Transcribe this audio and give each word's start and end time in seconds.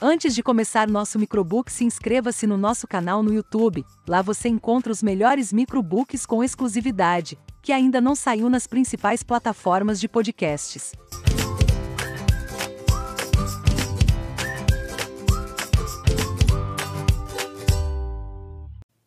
Antes 0.00 0.32
de 0.32 0.44
começar 0.44 0.88
nosso 0.88 1.18
microbook, 1.18 1.72
se 1.72 1.82
inscreva-se 1.82 2.46
no 2.46 2.56
nosso 2.56 2.86
canal 2.86 3.20
no 3.20 3.34
YouTube. 3.34 3.84
Lá 4.06 4.22
você 4.22 4.48
encontra 4.48 4.92
os 4.92 5.02
melhores 5.02 5.52
microbooks 5.52 6.24
com 6.24 6.44
exclusividade, 6.44 7.36
que 7.60 7.72
ainda 7.72 8.00
não 8.00 8.14
saiu 8.14 8.48
nas 8.48 8.64
principais 8.64 9.24
plataformas 9.24 9.98
de 9.98 10.06
podcasts. 10.06 10.92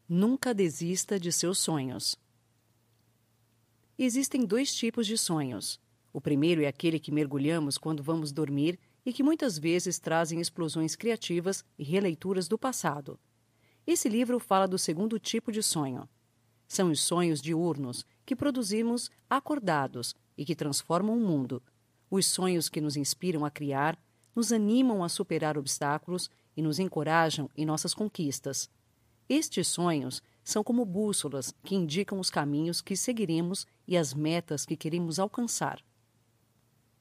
Nunca 0.09 0.53
desista 0.53 1.17
de 1.17 1.31
seus 1.31 1.57
sonhos. 1.57 2.17
Existem 3.97 4.45
dois 4.45 4.75
tipos 4.75 5.07
de 5.07 5.17
sonhos. 5.17 5.79
O 6.11 6.19
primeiro 6.19 6.61
é 6.61 6.67
aquele 6.67 6.99
que 6.99 7.13
mergulhamos 7.13 7.77
quando 7.77 8.03
vamos 8.03 8.33
dormir 8.33 8.77
e 9.05 9.11
que 9.11 9.23
muitas 9.23 9.57
vezes 9.57 9.99
trazem 9.99 10.39
explosões 10.39 10.95
criativas 10.95 11.63
e 11.77 11.83
releituras 11.83 12.47
do 12.47 12.57
passado. 12.57 13.19
Esse 13.86 14.07
livro 14.07 14.39
fala 14.39 14.68
do 14.68 14.77
segundo 14.77 15.19
tipo 15.19 15.51
de 15.51 15.64
sonho. 15.64 16.07
São 16.68 16.91
os 16.91 17.01
sonhos 17.01 17.41
diurnos, 17.41 18.05
que 18.25 18.36
produzimos 18.36 19.10
acordados 19.29 20.15
e 20.37 20.46
que 20.46 20.55
transformam 20.55 21.18
o 21.18 21.19
mundo. 21.19 21.61
Os 22.10 22.25
sonhos 22.25 22.69
que 22.69 22.79
nos 22.79 22.96
inspiram 22.96 23.43
a 23.43 23.51
criar, 23.51 23.97
nos 24.36 24.51
animam 24.51 25.04
a 25.04 25.10
superar 25.10 25.57
obstáculos 25.57 26.29
e 26.55 26.61
nos 26.61 26.79
encorajam 26.79 27.49
em 27.57 27.65
nossas 27.65 27.93
conquistas. 27.93 28.69
Estes 29.27 29.68
sonhos 29.68 30.21
são 30.43 30.63
como 30.63 30.86
bússolas 30.86 31.54
que 31.63 31.75
indicam 31.75 32.19
os 32.19 32.30
caminhos 32.30 32.81
que 32.81 32.95
seguiremos 32.95 33.66
e 33.88 33.97
as 33.97 34.13
metas 34.13 34.66
que 34.66 34.75
queremos 34.75 35.19
alcançar. 35.19 35.83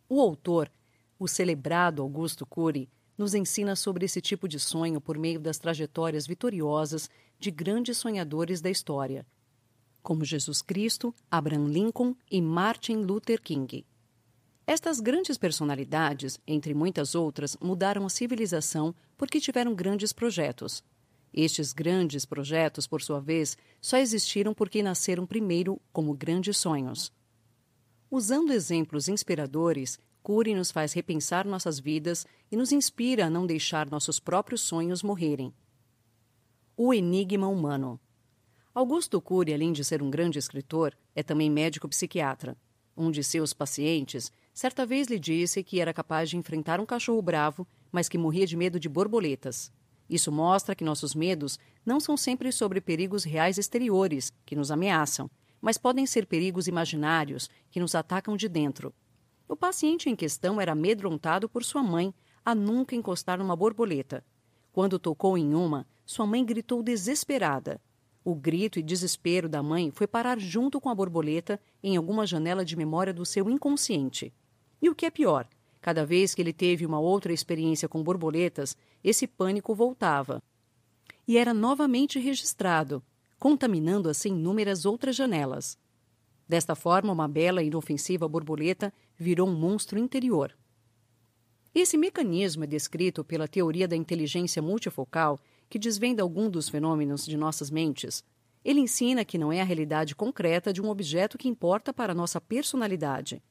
O 0.09 0.21
autor 0.21 0.71
o 1.21 1.29
celebrado 1.29 2.01
Augusto 2.01 2.47
Cury 2.47 2.89
nos 3.17 3.35
ensina 3.35 3.77
sobre 3.77 4.07
esse 4.07 4.23
tipo 4.23 4.49
de 4.49 4.59
sonho 4.59 5.03
por 5.03 5.19
meio 5.19 5.39
das 5.39 5.59
trajetórias 5.59 6.27
vitoriosas 6.27 7.11
de 7.39 7.51
grandes 7.51 7.99
sonhadores 7.99 8.63
da 8.63 8.71
história, 8.71 9.27
como 10.03 10.25
Jesus 10.25 10.63
Cristo, 10.63 11.15
Abraham 11.31 11.67
Lincoln 11.67 12.17
e 12.31 12.41
Martin 12.41 13.03
Luther 13.03 13.39
King. 13.43 13.85
Estas 14.67 14.99
grandes 14.99 15.37
personalidades, 15.37 16.41
entre 16.47 16.73
muitas 16.73 17.15
outras, 17.15 17.55
mudaram 17.61 18.07
a 18.07 18.09
civilização 18.09 18.95
porque 19.19 19.39
tiveram 19.41 19.75
grandes 19.75 20.15
projetos. 20.15 20.83
Estes 21.35 21.75
grandes 21.75 22.25
projetos, 22.25 22.87
por 22.87 23.03
sua 23.03 23.21
vez, 23.21 23.59
só 23.79 23.99
existiram 23.99 24.55
porque 24.55 24.83
nasceram 24.83 25.27
primeiro 25.27 25.79
como 25.93 26.15
grandes 26.15 26.57
sonhos. 26.57 27.13
Usando 28.11 28.53
exemplos 28.53 29.07
inspiradores, 29.07 29.99
Cury 30.23 30.55
nos 30.55 30.71
faz 30.71 30.93
repensar 30.93 31.47
nossas 31.47 31.79
vidas 31.79 32.27
e 32.51 32.57
nos 32.57 32.73
inspira 32.73 33.27
a 33.27 33.31
não 33.31 33.47
deixar 33.47 33.91
nossos 33.91 34.21
próprios 34.21 34.61
sonhos 34.61 35.03
morrerem. 35.03 35.53
O 36.77 36.93
Enigma 36.95 37.49
Humano 37.49 38.01
Augusto 38.75 39.21
Cury, 39.21 39.53
além 39.53 39.73
de 39.73 39.85
ser 39.85 40.03
um 40.03 40.11
grande 40.11 40.39
escritor, 40.39 40.97
é 41.15 41.23
também 41.23 41.51
médico 41.51 41.89
psiquiatra. 41.89 42.57
Um 42.97 43.11
de 43.11 43.25
seus 43.25 43.53
pacientes 43.53 44.31
certa 44.55 44.87
vez 44.87 45.09
lhe 45.09 45.19
disse 45.19 45.63
que 45.63 45.81
era 45.81 45.93
capaz 45.93 46.31
de 46.31 46.37
enfrentar 46.37 46.81
um 46.81 46.87
cachorro 46.87 47.21
bravo, 47.21 47.67
mas 47.91 48.09
que 48.09 48.19
morria 48.19 48.47
de 48.47 48.57
medo 48.57 48.79
de 48.79 48.89
borboletas. 48.89 49.73
Isso 50.09 50.31
mostra 50.31 50.75
que 50.75 50.85
nossos 50.85 51.15
medos 51.15 51.59
não 51.85 51.99
são 51.99 52.17
sempre 52.17 52.53
sobre 52.53 52.81
perigos 52.81 53.25
reais 53.25 53.59
exteriores 53.59 54.33
que 54.45 54.57
nos 54.57 54.71
ameaçam, 54.71 55.31
mas 55.61 55.79
podem 55.79 56.07
ser 56.07 56.27
perigos 56.27 56.67
imaginários 56.67 57.49
que 57.71 57.81
nos 57.81 57.95
atacam 57.95 58.37
de 58.37 58.49
dentro. 58.49 58.95
O 59.51 59.57
paciente 59.57 60.09
em 60.09 60.15
questão 60.15 60.61
era 60.61 60.71
amedrontado 60.71 61.49
por 61.49 61.65
sua 61.65 61.83
mãe 61.83 62.15
a 62.45 62.55
nunca 62.55 62.95
encostar 62.95 63.37
numa 63.37 63.57
borboleta. 63.57 64.25
Quando 64.71 64.97
tocou 64.97 65.37
em 65.37 65.57
uma, 65.57 65.89
sua 66.07 66.25
mãe 66.25 66.45
gritou 66.45 66.85
desesperada. 66.85 67.81
O 68.25 68.33
grito 68.33 68.79
e 68.79 68.83
desespero 68.83 69.49
da 69.49 69.61
mãe 69.61 69.91
foi 69.91 70.07
parar 70.07 70.39
junto 70.39 70.81
com 70.81 70.89
a 70.89 70.95
borboleta 70.95 71.61
em 71.83 71.97
alguma 71.97 72.25
janela 72.29 72.65
de 72.65 72.77
memória 72.77 73.13
do 73.13 73.27
seu 73.27 73.51
inconsciente. 73.51 74.33
E 74.81 74.89
o 74.89 74.95
que 74.95 75.05
é 75.05 75.11
pior, 75.11 75.49
cada 75.81 76.07
vez 76.07 76.33
que 76.33 76.41
ele 76.41 76.53
teve 76.53 76.87
uma 76.87 77.01
outra 77.01 77.33
experiência 77.33 77.89
com 77.89 78.05
borboletas, 78.05 78.77
esse 79.03 79.27
pânico 79.27 79.75
voltava. 79.75 80.41
E 81.27 81.37
era 81.37 81.53
novamente 81.53 82.21
registrado, 82.21 83.03
contaminando 83.37 84.09
assim 84.09 84.29
inúmeras 84.29 84.85
outras 84.85 85.17
janelas. 85.17 85.77
Desta 86.49 86.77
forma, 86.77 87.13
uma 87.13 87.27
bela 87.29 87.65
e 87.65 87.67
inofensiva 87.67 88.29
borboleta 88.29 88.93
virou 89.21 89.47
um 89.47 89.55
monstro 89.55 89.99
interior. 89.99 90.57
Esse 91.75 91.99
mecanismo 91.99 92.65
é 92.65 92.67
descrito 92.67 93.23
pela 93.23 93.47
teoria 93.47 93.87
da 93.87 93.95
inteligência 93.95 94.63
multifocal, 94.63 95.39
que 95.69 95.79
desvenda 95.79 96.23
algum 96.23 96.49
dos 96.49 96.71
fenômenos 96.71 97.27
de 97.27 97.37
nossas 97.37 97.71
mentes. 97.71 98.25
Ele 98.65 98.81
ensina 98.81 99.25
que 99.25 99.39
não 99.39 99.53
é 99.53 99.61
a 99.61 99.65
realidade 99.65 100.17
concreta 100.17 100.73
de 100.73 100.81
um 100.81 100.89
objeto 100.89 101.39
que 101.39 101.49
importa 101.49 101.93
para 101.93 102.15
nossa 102.15 102.41
personalidade, 102.41 103.43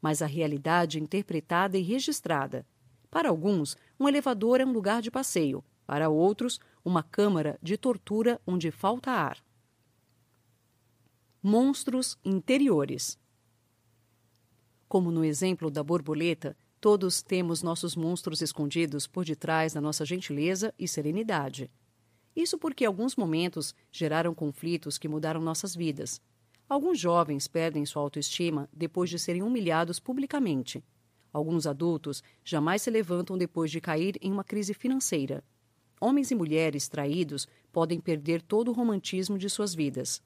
mas 0.00 0.22
a 0.22 0.26
realidade 0.26 1.00
interpretada 1.00 1.76
e 1.76 1.82
registrada. 1.82 2.64
Para 3.10 3.28
alguns, 3.28 3.76
um 3.98 4.08
elevador 4.08 4.60
é 4.60 4.64
um 4.64 4.72
lugar 4.72 5.02
de 5.02 5.10
passeio, 5.10 5.62
para 5.86 6.08
outros, 6.08 6.60
uma 6.84 7.02
câmara 7.02 7.58
de 7.60 7.76
tortura 7.76 8.40
onde 8.46 8.70
falta 8.70 9.10
ar. 9.10 9.38
Monstros 11.42 12.16
interiores. 12.24 13.18
Como 14.88 15.10
no 15.10 15.24
exemplo 15.24 15.70
da 15.70 15.82
borboleta, 15.82 16.56
todos 16.80 17.20
temos 17.20 17.62
nossos 17.62 17.96
monstros 17.96 18.40
escondidos 18.40 19.06
por 19.06 19.24
detrás 19.24 19.72
da 19.72 19.80
nossa 19.80 20.04
gentileza 20.04 20.72
e 20.78 20.86
serenidade. 20.86 21.70
Isso 22.34 22.56
porque 22.56 22.84
alguns 22.84 23.16
momentos 23.16 23.74
geraram 23.90 24.34
conflitos 24.34 24.96
que 24.96 25.08
mudaram 25.08 25.40
nossas 25.40 25.74
vidas. 25.74 26.20
Alguns 26.68 27.00
jovens 27.00 27.48
perdem 27.48 27.86
sua 27.86 28.02
autoestima 28.02 28.68
depois 28.72 29.10
de 29.10 29.18
serem 29.18 29.42
humilhados 29.42 29.98
publicamente. 29.98 30.84
Alguns 31.32 31.66
adultos 31.66 32.22
jamais 32.44 32.82
se 32.82 32.90
levantam 32.90 33.36
depois 33.36 33.70
de 33.70 33.80
cair 33.80 34.16
em 34.20 34.30
uma 34.30 34.44
crise 34.44 34.72
financeira. 34.72 35.42
Homens 36.00 36.30
e 36.30 36.34
mulheres 36.34 36.88
traídos 36.88 37.48
podem 37.72 37.98
perder 37.98 38.42
todo 38.42 38.68
o 38.68 38.72
romantismo 38.72 39.38
de 39.38 39.48
suas 39.48 39.74
vidas. 39.74 40.22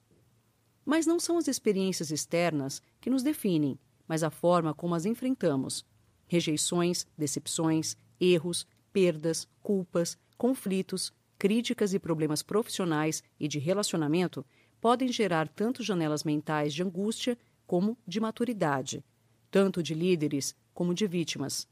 Mas 0.85 1.07
não 1.07 1.21
são 1.21 1.39
as 1.39 1.47
experiências 1.47 2.11
externas 2.11 2.83
que 3.01 3.09
nos 3.09 3.23
definem, 3.23 3.79
mas 4.11 4.25
a 4.25 4.31
forma 4.31 4.75
como 4.75 4.97
as 4.97 5.07
enfrentamos. 5.07 5.87
Rejeições, 6.27 7.07
decepções, 7.17 7.97
erros, 8.19 8.67
perdas, 8.93 9.47
culpas, 9.63 10.19
conflitos, 10.37 11.13
críticas 11.39 11.95
e 11.95 11.99
problemas 12.01 12.43
profissionais 12.43 13.23
e 13.39 13.47
de 13.47 13.61
relacionamento 13.61 14.45
podem 14.81 15.13
gerar 15.13 15.47
tanto 15.47 15.85
janelas 15.85 16.25
mentais 16.25 16.75
de 16.75 16.83
angústia 16.83 17.39
como 17.69 17.97
de 18.05 18.19
maturidade, 18.19 19.05
tanto 19.49 19.81
de 19.81 19.95
líderes 19.95 20.57
como 20.75 20.93
de 20.93 21.07
vítimas. 21.07 21.69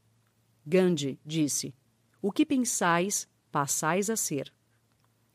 Gandhi 0.65 1.19
disse: 1.25 1.75
O 2.21 2.31
que 2.31 2.45
pensais, 2.45 3.27
passais 3.51 4.09
a 4.09 4.15
ser. 4.15 4.53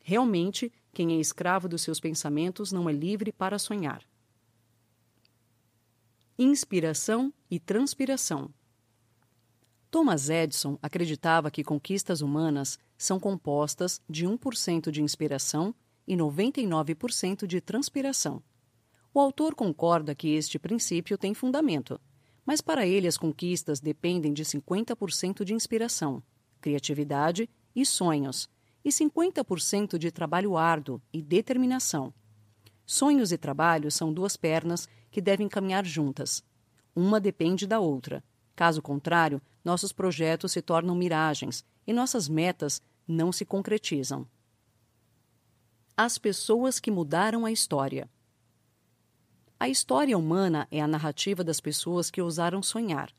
Realmente, 0.01 0.73
quem 0.91 1.13
é 1.13 1.21
escravo 1.21 1.69
dos 1.69 1.83
seus 1.83 2.01
pensamentos 2.01 2.73
não 2.73 2.89
é 2.89 2.95
livre 2.95 3.31
para 3.31 3.59
sonhar 3.59 4.03
inspiração 6.39 7.33
e 7.50 7.61
transpiração. 7.61 8.50
Thomas 9.91 10.28
Edison 10.28 10.77
acreditava 10.83 11.50
que 11.50 11.62
conquistas 11.62 12.21
humanas 12.21 12.78
são 12.99 13.21
compostas 13.21 14.00
de 14.11 14.27
1% 14.27 14.91
de 14.91 15.00
inspiração 15.00 15.73
e 16.06 16.17
99% 16.17 17.47
de 17.47 17.61
transpiração. 17.61 18.43
O 19.12 19.21
autor 19.21 19.55
concorda 19.55 20.15
que 20.15 20.34
este 20.34 20.59
princípio 20.59 21.17
tem 21.17 21.33
fundamento, 21.33 22.00
mas 22.44 22.61
para 22.61 22.84
ele 22.84 23.06
as 23.06 23.17
conquistas 23.17 23.78
dependem 23.78 24.33
de 24.33 24.44
50% 24.44 25.44
de 25.44 25.55
inspiração, 25.55 26.21
criatividade 26.61 27.49
e 27.77 27.87
sonhos, 27.87 28.49
e 28.85 28.91
50% 28.91 29.97
de 29.97 30.11
trabalho 30.11 30.56
árduo 30.56 31.00
e 31.12 31.23
determinação. 31.23 32.12
Sonhos 32.85 33.32
e 33.32 33.38
trabalho 33.38 33.91
são 33.91 34.12
duas 34.12 34.37
pernas 34.37 34.88
que 35.14 35.20
devem 35.20 35.49
caminhar 35.49 35.84
juntas. 35.84 36.43
Uma 36.93 37.20
depende 37.20 37.69
da 37.69 37.78
outra. 37.78 38.20
Caso 38.56 38.82
contrário, 38.82 39.40
nossos 39.64 39.93
projetos 39.93 40.50
se 40.50 40.61
tornam 40.61 40.93
miragens 40.96 41.64
e 41.87 41.93
nossas 41.93 42.28
metas 42.28 42.82
não 43.06 43.31
se 43.31 43.44
concretizam. 43.44 44.26
As 45.96 46.19
pessoas 46.19 46.81
que 46.81 46.90
mudaram 46.90 47.46
a 47.46 47.52
história. 47.52 48.11
A 49.61 49.69
história 49.69 50.19
humana 50.19 50.66
é 50.69 50.81
a 50.81 50.88
narrativa 50.88 51.44
das 51.44 51.61
pessoas 51.61 52.11
que 52.11 52.20
ousaram 52.20 52.61
sonhar. 52.61 53.14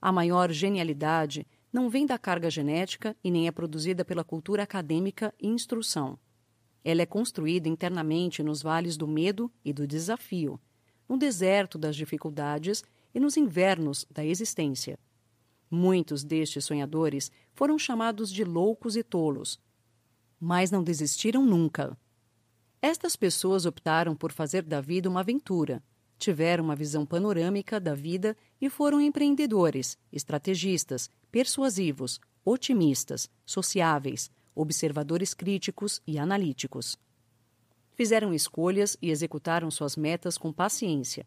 A 0.00 0.12
maior 0.12 0.52
genialidade 0.52 1.44
não 1.72 1.90
vem 1.90 2.06
da 2.06 2.16
carga 2.16 2.48
genética 2.48 3.16
e 3.24 3.28
nem 3.28 3.48
é 3.48 3.50
produzida 3.50 4.04
pela 4.04 4.22
cultura 4.22 4.62
acadêmica 4.62 5.34
e 5.36 5.48
instrução. 5.48 6.16
Ela 6.84 7.02
é 7.02 7.06
construída 7.06 7.68
internamente 7.68 8.40
nos 8.40 8.62
vales 8.62 8.96
do 8.96 9.08
medo 9.08 9.50
e 9.64 9.72
do 9.72 9.84
desafio, 9.84 10.60
no 11.10 11.18
deserto 11.18 11.76
das 11.76 11.96
dificuldades 11.96 12.84
e 13.12 13.18
nos 13.18 13.36
invernos 13.36 14.06
da 14.08 14.24
existência. 14.24 14.96
Muitos 15.68 16.22
destes 16.22 16.64
sonhadores 16.64 17.32
foram 17.52 17.76
chamados 17.76 18.30
de 18.30 18.44
loucos 18.44 18.94
e 18.94 19.02
tolos, 19.02 19.58
mas 20.38 20.70
não 20.70 20.84
desistiram 20.84 21.44
nunca. 21.44 21.98
Estas 22.80 23.16
pessoas 23.16 23.66
optaram 23.66 24.14
por 24.14 24.30
fazer 24.30 24.62
da 24.62 24.80
vida 24.80 25.08
uma 25.08 25.18
aventura, 25.18 25.82
tiveram 26.16 26.62
uma 26.62 26.76
visão 26.76 27.04
panorâmica 27.04 27.80
da 27.80 27.92
vida 27.92 28.36
e 28.60 28.70
foram 28.70 29.00
empreendedores, 29.00 29.98
estrategistas, 30.12 31.10
persuasivos, 31.28 32.20
otimistas, 32.44 33.28
sociáveis, 33.44 34.30
observadores 34.54 35.34
críticos 35.34 36.00
e 36.06 36.20
analíticos. 36.20 36.96
Fizeram 38.00 38.32
escolhas 38.32 38.96
e 39.02 39.10
executaram 39.10 39.70
suas 39.70 39.94
metas 39.94 40.38
com 40.38 40.50
paciência, 40.50 41.26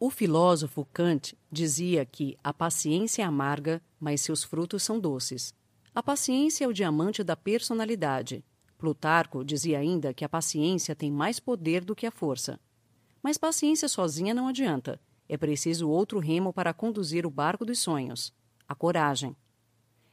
o 0.00 0.10
filósofo 0.10 0.84
Kant 0.92 1.38
dizia 1.48 2.04
que 2.04 2.36
a 2.42 2.52
paciência 2.52 3.22
é 3.22 3.24
amarga, 3.24 3.80
mas 4.00 4.20
seus 4.20 4.42
frutos 4.42 4.82
são 4.82 4.98
doces. 4.98 5.54
A 5.94 6.02
paciência 6.02 6.64
é 6.64 6.66
o 6.66 6.72
diamante 6.72 7.22
da 7.22 7.36
personalidade. 7.36 8.44
Plutarco 8.76 9.44
dizia 9.44 9.78
ainda 9.78 10.12
que 10.12 10.24
a 10.24 10.28
paciência 10.28 10.96
tem 10.96 11.08
mais 11.08 11.38
poder 11.38 11.84
do 11.84 11.94
que 11.94 12.04
a 12.04 12.10
força. 12.10 12.58
Mas 13.22 13.38
paciência 13.38 13.88
sozinha 13.88 14.34
não 14.34 14.48
adianta. 14.48 15.00
É 15.28 15.36
preciso 15.36 15.88
outro 15.88 16.18
remo 16.18 16.52
para 16.52 16.74
conduzir 16.74 17.24
o 17.24 17.30
barco 17.30 17.64
dos 17.64 17.78
sonhos: 17.78 18.34
a 18.66 18.74
coragem. 18.74 19.36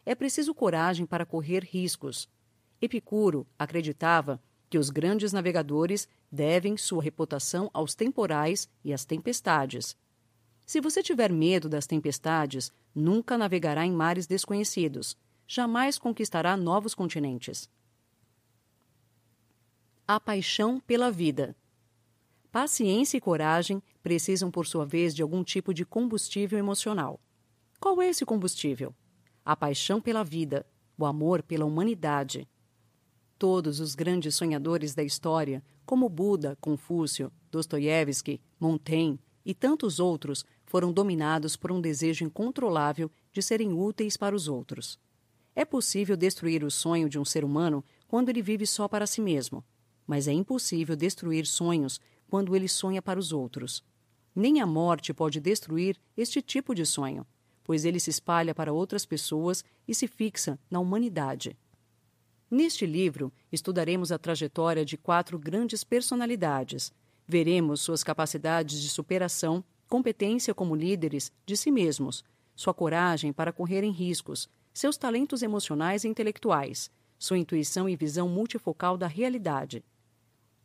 É 0.06 0.14
preciso 0.14 0.54
coragem 0.54 1.08
para 1.08 1.26
correr 1.26 1.64
riscos. 1.64 2.30
Epicuro 2.80 3.48
acreditava 3.58 4.40
que 4.70 4.78
os 4.78 4.90
grandes 4.90 5.32
navegadores 5.32 6.08
devem 6.32 6.78
sua 6.78 7.02
reputação 7.02 7.70
aos 7.74 7.96
temporais 7.96 8.70
e 8.84 8.94
às 8.94 9.06
tempestades. 9.06 9.96
Se 10.66 10.82
você 10.82 11.02
tiver 11.02 11.32
medo 11.32 11.70
das 11.70 11.88
tempestades, 11.88 12.72
nunca 12.94 13.38
navegará 13.38 13.86
em 13.86 13.92
mares 13.92 14.28
desconhecidos, 14.28 15.16
jamais 15.48 15.98
conquistará 15.98 16.58
novos 16.58 16.94
continentes. 16.94 17.70
A 20.06 20.20
paixão 20.20 20.80
pela 20.80 21.10
vida. 21.10 21.56
Paciência 22.52 23.18
e 23.18 23.22
coragem 23.22 23.82
precisam, 24.02 24.50
por 24.50 24.66
sua 24.66 24.86
vez, 24.86 25.14
de 25.16 25.22
algum 25.22 25.44
tipo 25.44 25.74
de 25.74 25.86
combustível 25.86 26.58
emocional. 26.60 27.20
Qual 27.80 28.02
é 28.02 28.10
esse 28.10 28.26
combustível? 28.26 28.94
A 29.46 29.56
paixão 29.56 30.02
pela 30.02 30.24
vida, 30.24 30.66
o 30.98 31.06
amor 31.06 31.44
pela 31.44 31.66
humanidade. 31.66 32.48
Todos 33.38 33.80
os 33.80 33.94
grandes 33.94 34.36
sonhadores 34.36 34.96
da 34.96 35.04
história, 35.04 35.64
como 35.86 36.10
Buda, 36.10 36.58
Confúcio, 36.60 37.32
Dostoiévski, 37.52 38.42
Montaigne 38.60 39.20
e 39.46 39.54
tantos 39.54 40.00
outros, 40.00 40.44
foram 40.66 40.92
dominados 40.92 41.56
por 41.56 41.72
um 41.72 41.80
desejo 41.80 42.26
incontrolável 42.26 43.12
de 43.32 43.42
serem 43.42 43.74
úteis 43.74 44.18
para 44.18 44.36
os 44.36 44.48
outros. 44.48 45.00
É 45.56 45.64
possível 45.64 46.18
destruir 46.18 46.64
o 46.64 46.72
sonho 46.72 47.08
de 47.08 47.20
um 47.20 47.26
ser 47.26 47.46
humano 47.46 47.84
quando 48.08 48.30
ele 48.30 48.42
vive 48.42 48.66
só 48.66 48.88
para 48.88 49.06
si 49.06 49.22
mesmo, 49.22 49.64
mas 50.06 50.28
é 50.28 50.34
impossível 50.34 50.96
destruir 50.96 51.46
sonhos 51.46 52.00
quando 52.28 52.56
ele 52.56 52.68
sonha 52.68 53.02
para 53.02 53.20
os 53.20 53.32
outros. 53.32 53.84
Nem 54.36 54.62
a 54.62 54.66
morte 54.66 55.14
pode 55.14 55.40
destruir 55.40 55.98
este 56.16 56.42
tipo 56.42 56.74
de 56.74 56.86
sonho, 56.86 57.26
pois 57.64 57.86
ele 57.86 58.00
se 58.00 58.10
espalha 58.10 58.56
para 58.56 58.74
outras 58.74 59.06
pessoas 59.06 59.64
e 59.88 59.94
se 59.94 60.08
fixa 60.08 60.60
na 60.70 60.80
humanidade. 60.80 61.56
Neste 62.50 62.86
livro, 62.86 63.32
estudaremos 63.52 64.10
a 64.10 64.18
trajetória 64.18 64.86
de 64.86 64.96
quatro 64.98 65.38
grandes 65.38 65.84
personalidades. 65.84 66.94
Veremos 67.28 67.82
suas 67.82 68.06
capacidades 68.06 68.82
de 68.82 68.90
superação, 68.90 69.62
competência 69.86 70.54
como 70.54 70.74
líderes 70.74 71.30
de 71.46 71.58
si 71.58 71.70
mesmos, 71.70 72.24
sua 72.56 72.74
coragem 72.74 73.34
para 73.34 73.52
correrem 73.52 73.92
riscos, 73.92 74.50
seus 74.74 74.96
talentos 74.96 75.44
emocionais 75.44 76.06
e 76.06 76.08
intelectuais, 76.08 76.90
sua 77.20 77.38
intuição 77.38 77.90
e 77.90 77.98
visão 77.98 78.30
multifocal 78.30 78.98
da 78.98 79.08
realidade. 79.08 79.84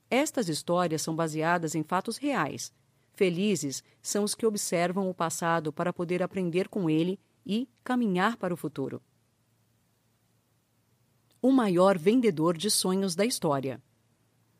Estas 0.09 0.49
histórias 0.49 1.03
são 1.03 1.17
baseadas 1.17 1.75
em 1.75 1.83
fatos 1.83 2.17
reais. 2.17 2.73
Felizes 3.13 3.83
são 4.01 4.23
os 4.23 4.37
que 4.37 4.47
observam 4.47 5.11
o 5.11 5.15
passado 5.15 5.73
para 5.73 5.93
poder 5.93 6.23
aprender 6.23 6.69
com 6.69 6.89
ele 6.89 7.19
e 7.45 7.69
caminhar 7.83 8.37
para 8.37 8.55
o 8.55 8.57
futuro 8.57 9.03
o 11.43 11.51
maior 11.51 11.99
vendedor 11.99 12.57
de 12.57 12.71
sonhos 12.71 13.17
da 13.17 13.27
história. 13.27 13.83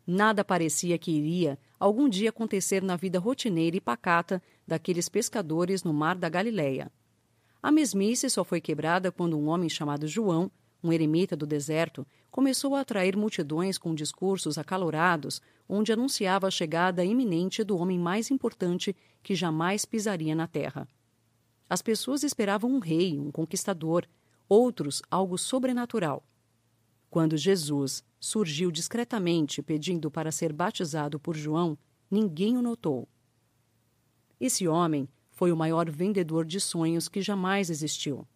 Nada 0.05 0.45
parecia 0.45 0.99
que 0.99 1.13
iria 1.13 1.57
algum 1.79 2.09
dia 2.09 2.31
acontecer 2.31 2.83
na 2.83 2.97
vida 2.97 3.21
rotineira 3.21 3.77
e 3.77 3.81
pacata 3.81 4.43
daqueles 4.67 5.09
pescadores 5.09 5.85
no 5.85 5.95
mar 5.95 6.17
da 6.17 6.29
Galileia. 6.29 6.91
A 7.63 7.71
mesmice 7.71 8.29
só 8.29 8.43
foi 8.43 8.61
quebrada 8.61 9.13
quando 9.13 9.39
um 9.39 9.47
homem 9.47 9.69
chamado 9.69 10.09
João, 10.09 10.51
um 10.83 10.93
eremita 10.93 11.37
do 11.37 11.47
deserto, 11.47 12.05
começou 12.33 12.75
a 12.75 12.81
atrair 12.81 13.17
multidões 13.17 13.79
com 13.79 13.95
discursos 13.95 14.59
acalorados, 14.59 15.41
onde 15.69 15.93
anunciava 15.93 16.49
a 16.49 16.51
chegada 16.51 17.05
iminente 17.05 17.63
do 17.63 17.77
homem 17.77 17.97
mais 17.97 18.29
importante 18.33 18.97
que 19.23 19.37
jamais 19.37 19.85
pisaria 19.85 20.35
na 20.35 20.49
terra. 20.49 20.89
As 21.71 21.81
pessoas 21.81 22.25
esperavam 22.25 22.73
um 22.73 22.81
rei, 22.81 23.17
um 23.17 23.31
conquistador, 23.31 24.05
outros 24.49 25.01
algo 25.09 25.39
sobrenatural. 25.39 26.25
Quando 27.13 27.37
Jesus 27.37 28.03
surgiu 28.19 28.71
discretamente 28.71 29.61
pedindo 29.61 30.11
para 30.11 30.33
ser 30.33 30.51
batizado 30.51 31.21
por 31.21 31.37
João, 31.37 31.77
ninguém 32.11 32.57
o 32.57 32.63
notou. 32.63 33.07
Esse 34.41 34.67
homem 34.67 35.07
foi 35.31 35.53
o 35.53 35.57
maior 35.57 35.91
vendedor 35.91 36.47
de 36.47 36.59
sonhos 36.59 37.11
que 37.11 37.21
jamais 37.21 37.69
existiu. 37.69 38.27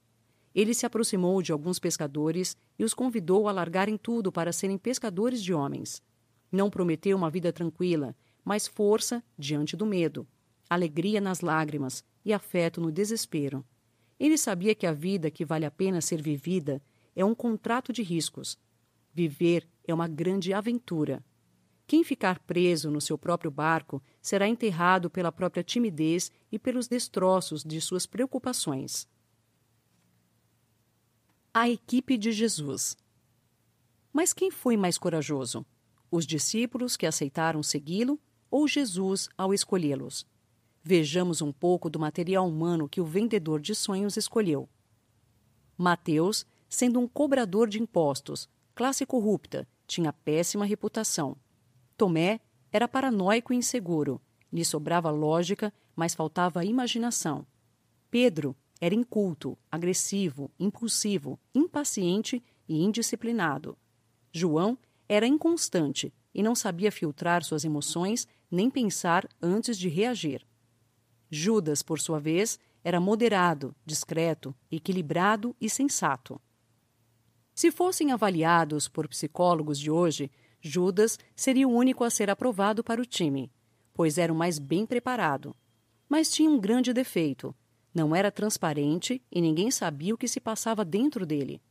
Ele 0.54 0.74
se 0.74 0.84
aproximou 0.84 1.40
de 1.40 1.52
alguns 1.52 1.78
pescadores 1.78 2.54
e 2.78 2.84
os 2.84 2.92
convidou 2.92 3.48
a 3.48 3.52
largarem 3.52 3.96
tudo 3.96 4.30
para 4.30 4.52
serem 4.52 4.76
pescadores 4.76 5.42
de 5.42 5.54
homens. 5.54 6.02
Não 6.52 6.68
prometeu 6.68 7.16
uma 7.16 7.30
vida 7.30 7.50
tranquila, 7.54 8.14
mas 8.44 8.66
força 8.66 9.24
diante 9.38 9.74
do 9.74 9.86
medo, 9.86 10.28
alegria 10.68 11.18
nas 11.18 11.40
lágrimas 11.40 12.04
e 12.22 12.30
afeto 12.30 12.78
no 12.78 12.92
desespero. 12.92 13.64
Ele 14.20 14.36
sabia 14.36 14.74
que 14.74 14.86
a 14.86 14.92
vida 14.92 15.30
que 15.30 15.46
vale 15.46 15.64
a 15.64 15.70
pena 15.70 16.02
ser 16.02 16.20
vivida 16.20 16.82
é 17.14 17.24
um 17.24 17.34
contrato 17.34 17.90
de 17.90 18.02
riscos, 18.02 18.58
Viver 19.16 19.66
é 19.88 19.94
uma 19.94 20.06
grande 20.06 20.52
aventura. 20.52 21.24
Quem 21.86 22.04
ficar 22.04 22.38
preso 22.40 22.90
no 22.90 23.00
seu 23.00 23.16
próprio 23.16 23.50
barco 23.50 24.02
será 24.20 24.46
enterrado 24.46 25.08
pela 25.08 25.32
própria 25.32 25.64
timidez 25.64 26.30
e 26.52 26.58
pelos 26.58 26.86
destroços 26.86 27.64
de 27.64 27.80
suas 27.80 28.04
preocupações. 28.04 29.08
A 31.54 31.66
equipe 31.66 32.18
de 32.18 32.30
Jesus. 32.30 32.94
Mas 34.12 34.34
quem 34.34 34.50
foi 34.50 34.76
mais 34.76 34.98
corajoso? 34.98 35.64
Os 36.10 36.26
discípulos 36.26 36.94
que 36.94 37.06
aceitaram 37.06 37.62
segui-lo 37.62 38.20
ou 38.50 38.68
Jesus 38.68 39.30
ao 39.34 39.54
escolhê-los? 39.54 40.26
Vejamos 40.84 41.40
um 41.40 41.52
pouco 41.52 41.88
do 41.88 41.98
material 41.98 42.46
humano 42.46 42.86
que 42.86 43.00
o 43.00 43.06
vendedor 43.06 43.62
de 43.62 43.74
sonhos 43.74 44.18
escolheu. 44.18 44.68
Mateus, 45.74 46.44
sendo 46.68 47.00
um 47.00 47.08
cobrador 47.08 47.66
de 47.66 47.80
impostos, 47.80 48.46
classe 48.76 49.06
corrupta, 49.06 49.66
tinha 49.86 50.12
péssima 50.12 50.66
reputação. 50.66 51.34
Tomé 51.96 52.40
era 52.70 52.86
paranoico 52.86 53.54
e 53.54 53.56
inseguro, 53.56 54.20
lhe 54.52 54.66
sobrava 54.66 55.10
lógica, 55.10 55.72
mas 55.96 56.14
faltava 56.14 56.62
imaginação. 56.62 57.46
Pedro 58.10 58.54
era 58.78 58.94
inculto, 58.94 59.56
agressivo, 59.72 60.50
impulsivo, 60.60 61.40
impaciente 61.54 62.44
e 62.68 62.84
indisciplinado. 62.84 63.78
João 64.30 64.76
era 65.08 65.26
inconstante 65.26 66.12
e 66.34 66.42
não 66.42 66.54
sabia 66.54 66.92
filtrar 66.92 67.42
suas 67.42 67.64
emoções 67.64 68.28
nem 68.50 68.68
pensar 68.68 69.26
antes 69.40 69.78
de 69.78 69.88
reagir. 69.88 70.46
Judas, 71.30 71.82
por 71.82 71.98
sua 71.98 72.20
vez, 72.20 72.58
era 72.84 73.00
moderado, 73.00 73.74
discreto, 73.86 74.54
equilibrado 74.70 75.56
e 75.58 75.70
sensato. 75.70 76.38
Se 77.56 77.70
fossem 77.72 78.12
avaliados 78.12 78.86
por 78.86 79.08
psicólogos 79.08 79.78
de 79.78 79.90
hoje, 79.90 80.30
Judas 80.60 81.18
seria 81.34 81.66
o 81.66 81.72
único 81.72 82.04
a 82.04 82.10
ser 82.10 82.28
aprovado 82.28 82.84
para 82.84 83.00
o 83.00 83.06
time, 83.06 83.50
pois 83.94 84.18
era 84.18 84.30
o 84.30 84.36
mais 84.36 84.58
bem 84.58 84.84
preparado. 84.84 85.56
Mas 86.06 86.30
tinha 86.30 86.50
um 86.50 86.60
grande 86.60 86.92
defeito: 86.92 87.56
não 87.94 88.14
era 88.14 88.30
transparente 88.30 89.22
e 89.32 89.40
ninguém 89.40 89.70
sabia 89.70 90.14
o 90.14 90.18
que 90.18 90.28
se 90.28 90.38
passava 90.38 90.84
dentro 90.84 91.24
dele. 91.24 91.62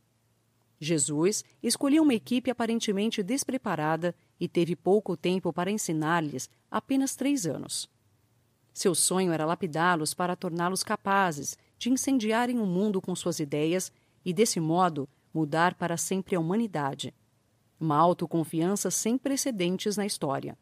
Jesus 0.80 1.44
escolheu 1.62 2.02
uma 2.02 2.14
equipe 2.14 2.50
aparentemente 2.50 3.22
despreparada 3.22 4.12
e 4.40 4.48
teve 4.48 4.74
pouco 4.74 5.16
tempo 5.16 5.52
para 5.52 5.70
ensinar-lhes 5.70 6.50
apenas 6.68 7.14
três 7.14 7.46
anos. 7.46 7.88
Seu 8.74 8.92
sonho 8.92 9.30
era 9.30 9.46
lapidá-los 9.46 10.14
para 10.14 10.34
torná-los 10.34 10.82
capazes 10.82 11.56
de 11.78 11.90
incendiarem 11.90 12.58
o 12.58 12.66
mundo 12.66 13.00
com 13.00 13.14
suas 13.14 13.38
ideias 13.38 13.92
e, 14.24 14.32
desse 14.32 14.58
modo, 14.58 15.08
mudar 15.36 15.74
para 15.74 15.98
sempre 15.98 16.34
a 16.34 16.40
humanidade. 16.40 17.12
Uma 17.78 17.96
autoconfiança 17.96 18.90
sem 18.90 19.18
precedentes 19.18 19.94
na 19.94 20.06
história. 20.06 20.56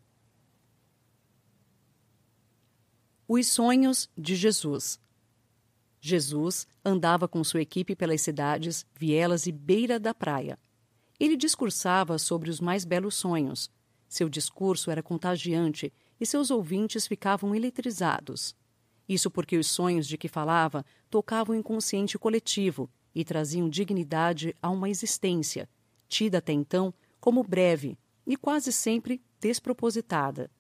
Os 3.29 3.47
sonhos 3.47 4.11
de 4.19 4.35
Jesus. 4.35 4.99
Jesus 6.01 6.67
andava 6.85 7.29
com 7.29 7.45
sua 7.45 7.63
equipe 7.63 7.95
pelas 7.95 8.21
cidades, 8.21 8.85
vielas 8.93 9.47
e 9.47 9.53
beira 9.53 10.01
da 10.01 10.13
praia. 10.13 10.59
Ele 11.21 11.37
discursava 11.37 12.19
sobre 12.19 12.51
os 12.51 12.61
mais 12.61 12.85
belos 12.85 13.15
sonhos. 13.15 13.71
Seu 14.09 14.29
discurso 14.29 14.91
era 14.91 15.05
contagiante 15.05 15.93
e 16.21 16.27
seus 16.27 16.51
ouvintes 16.51 17.07
ficavam 17.07 17.55
eletrizados. 17.55 18.57
Isso 19.09 19.31
porque 19.31 19.57
os 19.57 19.69
sonhos 19.69 20.07
de 20.09 20.19
que 20.19 20.29
falava 20.29 20.85
tocavam 21.09 21.55
o 21.55 21.59
inconsciente 21.59 22.19
coletivo 22.19 22.91
e 23.15 23.25
traziam 23.25 23.69
dignidade 23.69 24.55
a 24.61 24.69
uma 24.71 24.89
existência, 24.91 25.69
tida 26.09 26.39
até 26.39 26.53
então 26.53 26.93
como 27.21 27.43
breve 27.43 27.97
e 28.27 28.37
quase 28.37 28.73
sempre 28.73 29.23
despropositada. 29.41 30.51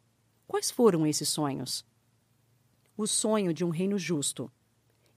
Quais 0.46 0.70
foram 0.70 1.06
esses 1.06 1.28
sonhos? 1.28 1.84
O 2.96 3.06
sonho 3.06 3.52
de 3.52 3.64
um 3.64 3.70
reino 3.70 3.99
justo. 3.99 4.50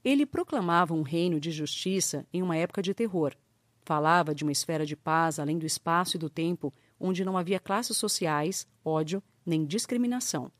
Ele 0.04 0.26
proclamava 0.26 0.94
um 0.94 1.02
reino 1.02 1.38
de 1.38 1.50
justiça 1.50 2.26
em 2.32 2.42
uma 2.42 2.56
época 2.56 2.82
de 2.82 2.94
terror. 2.94 3.34
Falava 3.82 4.34
de 4.34 4.42
uma 4.42 4.52
esfera 4.52 4.84
de 4.84 4.96
paz 4.96 5.38
além 5.38 5.58
do 5.58 5.66
espaço 5.66 6.16
e 6.16 6.18
do 6.18 6.28
tempo, 6.28 6.72
onde 6.98 7.24
não 7.24 7.36
havia 7.36 7.60
classes 7.60 7.96
sociais, 7.96 8.66
ódio 8.84 9.22
nem 9.44 9.64
discriminação. 9.64 10.50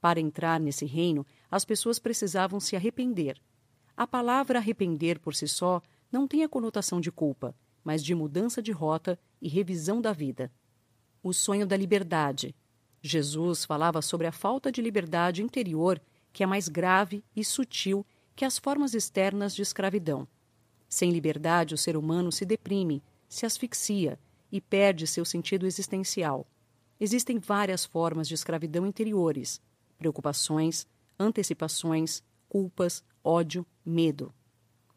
Para 0.00 0.20
entrar 0.20 0.60
nesse 0.60 0.84
reino, 0.84 1.26
as 1.50 1.64
pessoas 1.64 1.98
precisavam 1.98 2.60
se 2.60 2.76
arrepender. 2.76 3.40
A 3.96 4.06
palavra 4.06 4.58
arrepender 4.58 5.18
por 5.18 5.34
si 5.34 5.46
só 5.46 5.80
não 6.14 6.28
tem 6.28 6.44
a 6.44 6.48
conotação 6.48 7.00
de 7.00 7.10
culpa, 7.10 7.56
mas 7.82 8.00
de 8.00 8.14
mudança 8.14 8.62
de 8.62 8.70
rota 8.70 9.18
e 9.42 9.48
revisão 9.48 10.00
da 10.00 10.12
vida. 10.12 10.48
O 11.20 11.32
sonho 11.32 11.66
da 11.66 11.76
liberdade. 11.76 12.54
Jesus 13.02 13.64
falava 13.64 14.00
sobre 14.00 14.28
a 14.28 14.32
falta 14.32 14.70
de 14.70 14.80
liberdade 14.80 15.42
interior, 15.42 16.00
que 16.32 16.44
é 16.44 16.46
mais 16.46 16.68
grave 16.68 17.24
e 17.34 17.44
sutil 17.44 18.06
que 18.36 18.44
as 18.44 18.60
formas 18.60 18.94
externas 18.94 19.52
de 19.56 19.62
escravidão. 19.62 20.28
Sem 20.88 21.10
liberdade, 21.10 21.74
o 21.74 21.78
ser 21.78 21.96
humano 21.96 22.30
se 22.30 22.44
deprime, 22.44 23.02
se 23.28 23.44
asfixia 23.44 24.16
e 24.52 24.60
perde 24.60 25.08
seu 25.08 25.24
sentido 25.24 25.66
existencial. 25.66 26.46
Existem 27.00 27.40
várias 27.40 27.84
formas 27.84 28.28
de 28.28 28.34
escravidão 28.34 28.86
interiores: 28.86 29.60
preocupações, 29.98 30.86
antecipações, 31.18 32.22
culpas, 32.48 33.02
ódio, 33.24 33.66
medo. 33.84 34.32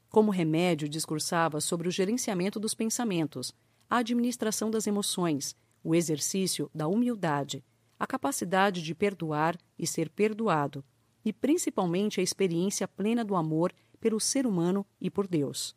Como 0.10 0.32
remédio, 0.32 0.88
discursava 0.88 1.60
sobre 1.60 1.88
o 1.88 1.92
gerenciamento 1.92 2.60
dos 2.60 2.74
pensamentos, 2.74 3.54
a 3.90 3.98
administração 3.98 4.72
das 4.72 4.88
emoções, 4.88 5.56
o 5.84 5.94
exercício 5.94 6.70
da 6.74 6.88
humildade, 6.88 7.64
a 8.00 8.08
capacidade 8.08 8.82
de 8.82 8.96
perdoar 8.96 9.58
e 9.78 9.86
ser 9.86 10.10
perdoado, 10.10 10.84
e 11.26 11.34
principalmente 11.34 12.20
a 12.20 12.24
experiência 12.24 12.88
plena 12.88 13.24
do 13.24 13.36
amor 13.36 13.74
pelo 14.00 14.20
ser 14.20 14.48
humano 14.48 14.86
e 15.00 15.10
por 15.10 15.28
Deus. 15.28 15.76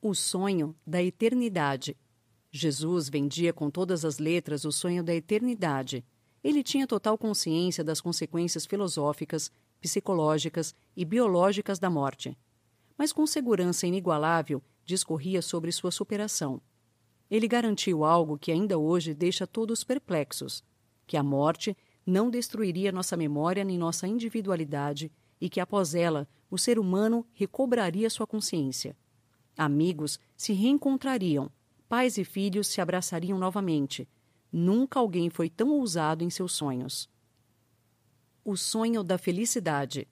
O 0.00 0.14
sonho 0.14 0.76
da 0.86 1.02
eternidade. 1.02 1.96
Jesus 2.50 3.08
vendia 3.08 3.52
com 3.52 3.70
todas 3.70 4.04
as 4.04 4.18
letras 4.18 4.64
o 4.64 4.72
sonho 4.72 5.02
da 5.02 5.14
eternidade. 5.14 6.04
Ele 6.44 6.62
tinha 6.62 6.86
total 6.86 7.16
consciência 7.16 7.82
das 7.82 8.00
consequências 8.00 8.66
filosóficas, 8.66 9.50
psicológicas 9.80 10.74
e 10.94 11.04
biológicas 11.04 11.78
da 11.78 11.88
morte 11.88 12.36
mas 12.96 13.12
com 13.12 13.26
segurança 13.26 13.86
inigualável 13.86 14.62
discorria 14.84 15.40
sobre 15.40 15.72
sua 15.72 15.90
superação. 15.90 16.60
Ele 17.30 17.48
garantiu 17.48 18.04
algo 18.04 18.38
que 18.38 18.52
ainda 18.52 18.78
hoje 18.78 19.14
deixa 19.14 19.46
todos 19.46 19.84
perplexos: 19.84 20.62
que 21.06 21.16
a 21.16 21.22
morte 21.22 21.76
não 22.06 22.30
destruiria 22.30 22.92
nossa 22.92 23.16
memória 23.16 23.64
nem 23.64 23.78
nossa 23.78 24.06
individualidade 24.06 25.10
e 25.40 25.48
que 25.48 25.60
após 25.60 25.94
ela 25.94 26.28
o 26.50 26.58
ser 26.58 26.78
humano 26.78 27.26
recobraria 27.32 28.10
sua 28.10 28.26
consciência. 28.26 28.96
Amigos 29.56 30.18
se 30.36 30.52
reencontrariam, 30.52 31.50
pais 31.88 32.18
e 32.18 32.24
filhos 32.24 32.66
se 32.66 32.80
abraçariam 32.80 33.38
novamente. 33.38 34.08
Nunca 34.52 34.98
alguém 34.98 35.30
foi 35.30 35.48
tão 35.48 35.70
ousado 35.70 36.22
em 36.22 36.30
seus 36.30 36.52
sonhos. 36.52 37.08
O 38.44 38.56
sonho 38.56 39.02
da 39.02 39.16
felicidade. 39.16 40.08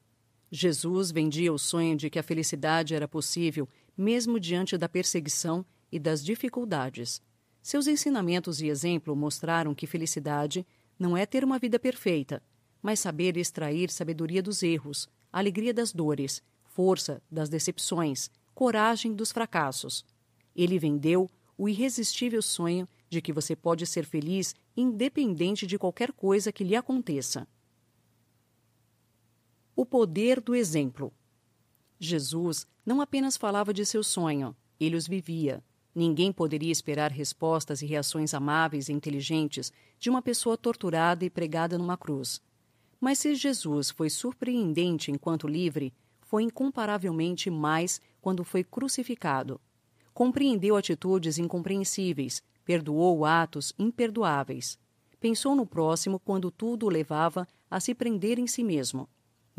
Jesus 0.50 1.12
vendia 1.12 1.52
o 1.52 1.58
sonho 1.58 1.96
de 1.96 2.10
que 2.10 2.18
a 2.18 2.22
felicidade 2.22 2.94
era 2.94 3.06
possível 3.06 3.68
mesmo 3.96 4.40
diante 4.40 4.76
da 4.76 4.88
perseguição 4.88 5.64
e 5.92 5.98
das 5.98 6.24
dificuldades. 6.24 7.22
Seus 7.62 7.86
ensinamentos 7.86 8.60
e 8.60 8.66
exemplo 8.66 9.14
mostraram 9.14 9.74
que 9.74 9.86
felicidade 9.86 10.66
não 10.98 11.16
é 11.16 11.24
ter 11.24 11.44
uma 11.44 11.58
vida 11.58 11.78
perfeita, 11.78 12.42
mas 12.82 12.98
saber 12.98 13.36
extrair 13.36 13.90
sabedoria 13.90 14.42
dos 14.42 14.62
erros, 14.62 15.08
alegria 15.32 15.72
das 15.72 15.92
dores, 15.92 16.42
força 16.64 17.22
das 17.30 17.48
decepções, 17.48 18.30
coragem 18.54 19.14
dos 19.14 19.30
fracassos. 19.30 20.04
Ele 20.56 20.78
vendeu 20.78 21.30
o 21.56 21.68
irresistível 21.68 22.42
sonho 22.42 22.88
de 23.08 23.20
que 23.20 23.32
você 23.32 23.54
pode 23.54 23.86
ser 23.86 24.04
feliz 24.04 24.54
independente 24.76 25.66
de 25.66 25.78
qualquer 25.78 26.12
coisa 26.12 26.50
que 26.50 26.64
lhe 26.64 26.74
aconteça 26.74 27.46
o 29.80 29.86
poder 29.86 30.42
do 30.42 30.54
exemplo. 30.54 31.10
Jesus 31.98 32.66
não 32.84 33.00
apenas 33.00 33.38
falava 33.38 33.72
de 33.72 33.86
seu 33.86 34.04
sonho, 34.04 34.54
ele 34.78 34.94
os 34.94 35.08
vivia. 35.08 35.64
Ninguém 35.94 36.30
poderia 36.30 36.70
esperar 36.70 37.10
respostas 37.10 37.80
e 37.80 37.86
reações 37.86 38.34
amáveis 38.34 38.90
e 38.90 38.92
inteligentes 38.92 39.72
de 39.98 40.10
uma 40.10 40.20
pessoa 40.20 40.54
torturada 40.58 41.24
e 41.24 41.30
pregada 41.30 41.78
numa 41.78 41.96
cruz. 41.96 42.42
Mas 43.00 43.20
se 43.20 43.34
Jesus 43.34 43.88
foi 43.88 44.10
surpreendente 44.10 45.10
enquanto 45.10 45.48
livre, 45.48 45.94
foi 46.20 46.42
incomparavelmente 46.42 47.48
mais 47.48 48.02
quando 48.20 48.44
foi 48.44 48.62
crucificado. 48.62 49.58
Compreendeu 50.12 50.76
atitudes 50.76 51.38
incompreensíveis, 51.38 52.42
perdoou 52.66 53.24
atos 53.24 53.72
imperdoáveis. 53.78 54.78
Pensou 55.18 55.54
no 55.54 55.64
próximo 55.64 56.20
quando 56.20 56.50
tudo 56.50 56.84
o 56.84 56.90
levava 56.90 57.48
a 57.70 57.80
se 57.80 57.94
prender 57.94 58.38
em 58.38 58.46
si 58.46 58.62
mesmo. 58.62 59.08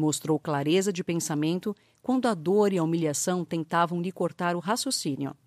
Mostrou 0.01 0.39
clareza 0.39 0.91
de 0.91 1.03
pensamento 1.03 1.75
quando 2.01 2.27
a 2.27 2.34
dor 2.34 2.74
e 2.74 2.79
a 2.79 2.84
humilhação 2.84 3.46
tentavam 3.46 4.01
lhe 4.01 4.12
cortar 4.12 4.55
o 4.55 4.60
raciocínio. 4.60 5.38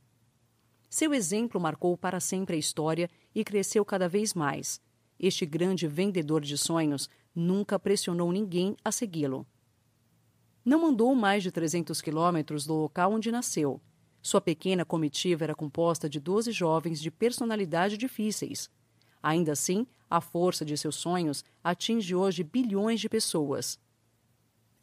Seu 0.88 1.12
exemplo 1.12 1.60
marcou 1.60 1.96
para 1.96 2.20
sempre 2.20 2.54
a 2.54 2.58
história 2.58 3.10
e 3.34 3.42
cresceu 3.42 3.84
cada 3.84 4.08
vez 4.08 4.32
mais. 4.32 4.80
Este 5.18 5.44
grande 5.44 5.88
vendedor 5.88 6.40
de 6.40 6.56
sonhos 6.56 7.10
nunca 7.34 7.80
pressionou 7.80 8.30
ninguém 8.30 8.76
a 8.84 8.92
segui-lo. 8.92 9.44
Não 10.64 10.86
andou 10.86 11.12
mais 11.16 11.42
de 11.42 11.50
300 11.50 12.00
quilômetros 12.00 12.64
do 12.64 12.74
local 12.74 13.12
onde 13.12 13.32
nasceu. 13.32 13.80
Sua 14.22 14.40
pequena 14.40 14.84
comitiva 14.84 15.42
era 15.42 15.54
composta 15.56 16.08
de 16.08 16.20
12 16.20 16.52
jovens 16.52 17.00
de 17.00 17.10
personalidade 17.10 17.96
difíceis. 17.96 18.70
Ainda 19.20 19.50
assim, 19.50 19.84
a 20.08 20.20
força 20.20 20.64
de 20.64 20.78
seus 20.78 20.94
sonhos 20.94 21.44
atinge 21.64 22.14
hoje 22.14 22.44
bilhões 22.44 23.00
de 23.00 23.08
pessoas. 23.08 23.82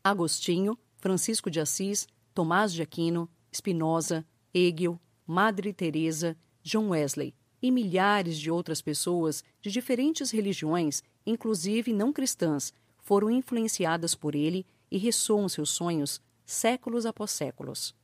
Agostinho, 0.04 0.78
Francisco 0.98 1.50
de 1.50 1.60
Assis, 1.60 2.08
Tomás 2.34 2.74
de 2.74 2.82
Aquino, 2.82 3.30
Spinoza, 3.54 4.26
Hegel, 4.54 5.00
Madre 5.28 5.74
Teresa, 5.74 6.36
John 6.64 6.90
Wesley 6.90 7.36
e 7.62 7.70
milhares 7.72 8.40
de 8.40 8.50
outras 8.50 8.82
pessoas 8.82 9.44
de 9.62 9.70
diferentes 9.70 10.32
religiões, 10.32 11.04
inclusive 11.26 11.94
não 11.94 12.12
cristãs, 12.12 12.74
foram 12.98 13.30
influenciadas 13.30 14.16
por 14.16 14.34
ele 14.34 14.66
e 14.90 14.98
ressoam 14.98 15.48
seus 15.48 15.70
sonhos 15.70 16.22
séculos 16.46 17.06
após 17.06 17.32
séculos. 17.32 17.96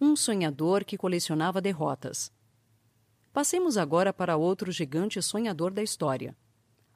Um 0.00 0.16
sonhador 0.16 0.84
que 0.84 0.96
colecionava 0.96 1.60
derrotas. 1.60 2.32
Passemos 3.32 3.76
agora 3.76 4.12
para 4.12 4.36
outro 4.36 4.72
gigante 4.72 5.20
sonhador 5.20 5.72
da 5.72 5.82
história. 5.82 6.36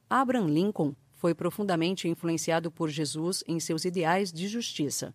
Abraham 0.08 0.46
Lincoln 0.46 0.94
foi 1.22 1.36
profundamente 1.36 2.08
influenciado 2.08 2.68
por 2.68 2.88
Jesus 2.90 3.44
em 3.46 3.60
seus 3.60 3.84
ideais 3.84 4.32
de 4.32 4.48
justiça. 4.48 5.14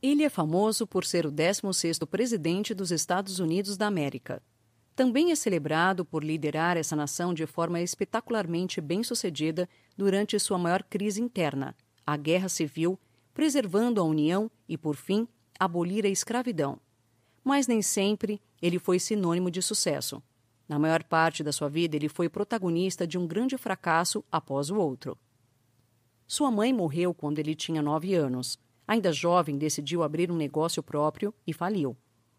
Ele 0.00 0.24
é 0.24 0.30
famoso 0.30 0.86
por 0.86 1.04
ser 1.04 1.26
o 1.26 1.30
16º 1.30 2.06
presidente 2.06 2.72
dos 2.72 2.90
Estados 2.90 3.38
Unidos 3.38 3.76
da 3.76 3.86
América. 3.86 4.42
Também 4.94 5.30
é 5.32 5.34
celebrado 5.34 6.02
por 6.02 6.24
liderar 6.24 6.78
essa 6.78 6.96
nação 6.96 7.34
de 7.34 7.46
forma 7.46 7.82
espetacularmente 7.82 8.80
bem-sucedida 8.80 9.68
durante 9.98 10.40
sua 10.40 10.56
maior 10.56 10.82
crise 10.82 11.20
interna, 11.20 11.76
a 12.06 12.16
Guerra 12.16 12.48
Civil, 12.48 12.98
preservando 13.34 14.00
a 14.00 14.04
união 14.04 14.50
e, 14.66 14.78
por 14.78 14.96
fim, 14.96 15.28
abolir 15.60 16.06
a 16.06 16.08
escravidão. 16.08 16.80
Mas 17.44 17.66
nem 17.66 17.82
sempre 17.82 18.40
ele 18.62 18.78
foi 18.78 18.98
sinônimo 18.98 19.50
de 19.50 19.60
sucesso. 19.60 20.22
Na 20.68 20.78
maior 20.78 21.04
parte 21.04 21.44
da 21.44 21.52
sua 21.52 21.68
vida, 21.68 21.94
ele 21.94 22.08
foi 22.08 22.28
protagonista 22.28 23.06
de 23.06 23.16
um 23.16 23.26
grande 23.26 23.56
fracasso 23.56 24.24
após 24.30 24.70
o 24.70 24.76
outro. 24.76 25.16
Sua 26.26 26.50
mãe 26.50 26.72
morreu 26.72 27.14
quando 27.14 27.38
ele 27.38 27.54
tinha 27.54 27.80
nove 27.80 28.14
anos. 28.14 28.58
Ainda 28.86 29.12
jovem, 29.12 29.56
decidiu 29.56 30.02
abrir 30.02 30.30
um 30.30 30.36
negócio 30.36 30.82
próprio 30.82 31.32
e 31.46 31.52
faliu. 31.52 31.96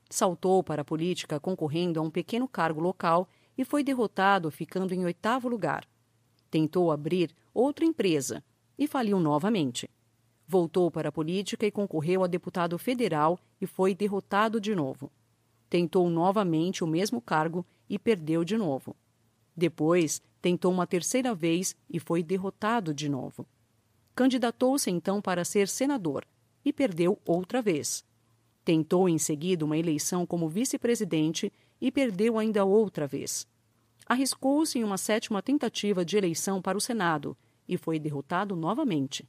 Saltou 0.09 0.61
para 0.61 0.81
a 0.81 0.85
política 0.85 1.39
concorrendo 1.39 1.99
a 1.99 2.03
um 2.03 2.09
pequeno 2.09 2.47
cargo 2.47 2.81
local 2.81 3.29
e 3.57 3.63
foi 3.63 3.83
derrotado, 3.83 4.51
ficando 4.51 4.93
em 4.93 5.05
oitavo 5.05 5.47
lugar. 5.47 5.87
Tentou 6.49 6.91
abrir 6.91 7.33
outra 7.53 7.85
empresa 7.85 8.43
e 8.77 8.87
faliu 8.87 9.19
novamente. 9.19 9.89
Voltou 10.45 10.89
para 10.91 11.09
a 11.09 11.11
política 11.11 11.65
e 11.65 11.71
concorreu 11.71 12.23
a 12.23 12.27
deputado 12.27 12.77
federal 12.77 13.39
e 13.59 13.65
foi 13.65 13.93
derrotado 13.93 14.61
de 14.61 14.73
novo. 14.75 15.11
Tentou 15.69 16.09
novamente 16.09 16.83
o 16.83 16.87
mesmo 16.87 17.19
cargo 17.19 17.65
e 17.89 17.97
perdeu 17.97 18.43
de 18.43 18.57
novo. 18.57 18.95
Depois, 19.55 20.21
tentou 20.41 20.71
uma 20.71 20.85
terceira 20.85 21.33
vez 21.33 21.75
e 21.89 21.99
foi 21.99 22.21
derrotado 22.21 22.93
de 22.93 23.09
novo. 23.09 23.45
Candidatou-se 24.15 24.89
então 24.89 25.21
para 25.21 25.45
ser 25.45 25.67
senador 25.67 26.25
e 26.63 26.73
perdeu 26.73 27.19
outra 27.25 27.61
vez. 27.61 28.05
Tentou 28.63 29.07
em 29.07 29.17
seguida 29.17 29.63
uma 29.63 29.77
eleição 29.77 30.25
como 30.25 30.49
vice-presidente 30.49 31.51
e 31.79 31.91
perdeu 31.91 32.37
ainda 32.37 32.65
outra 32.65 33.07
vez. 33.07 33.47
Arriscou-se 34.05 34.77
em 34.77 34.83
uma 34.83 34.97
sétima 34.97 35.41
tentativa 35.41 36.03
de 36.03 36.17
eleição 36.17 36.61
para 36.61 36.77
o 36.77 36.81
Senado 36.81 37.37
e 37.67 37.77
foi 37.77 37.99
derrotado 37.99 38.55
novamente. 38.55 39.27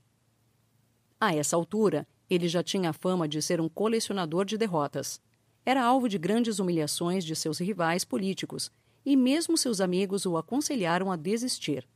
A 1.20 1.34
essa 1.34 1.56
altura, 1.56 2.06
ele 2.30 2.48
já 2.48 2.62
tinha 2.62 2.90
a 2.90 2.92
fama 2.92 3.26
de 3.26 3.42
ser 3.42 3.60
um 3.60 3.68
colecionador 3.68 4.44
de 4.44 4.56
derrotas. 4.56 5.20
Era 5.64 5.84
alvo 5.84 6.08
de 6.08 6.18
grandes 6.18 6.58
humilhações 6.58 7.24
de 7.24 7.36
seus 7.36 7.58
rivais 7.58 8.04
políticos 8.04 8.70
e 9.04 9.16
mesmo 9.16 9.56
seus 9.56 9.80
amigos 9.80 10.26
o 10.26 10.36
aconselharam 10.36 11.10
a 11.10 11.16
desistir. 11.16 11.86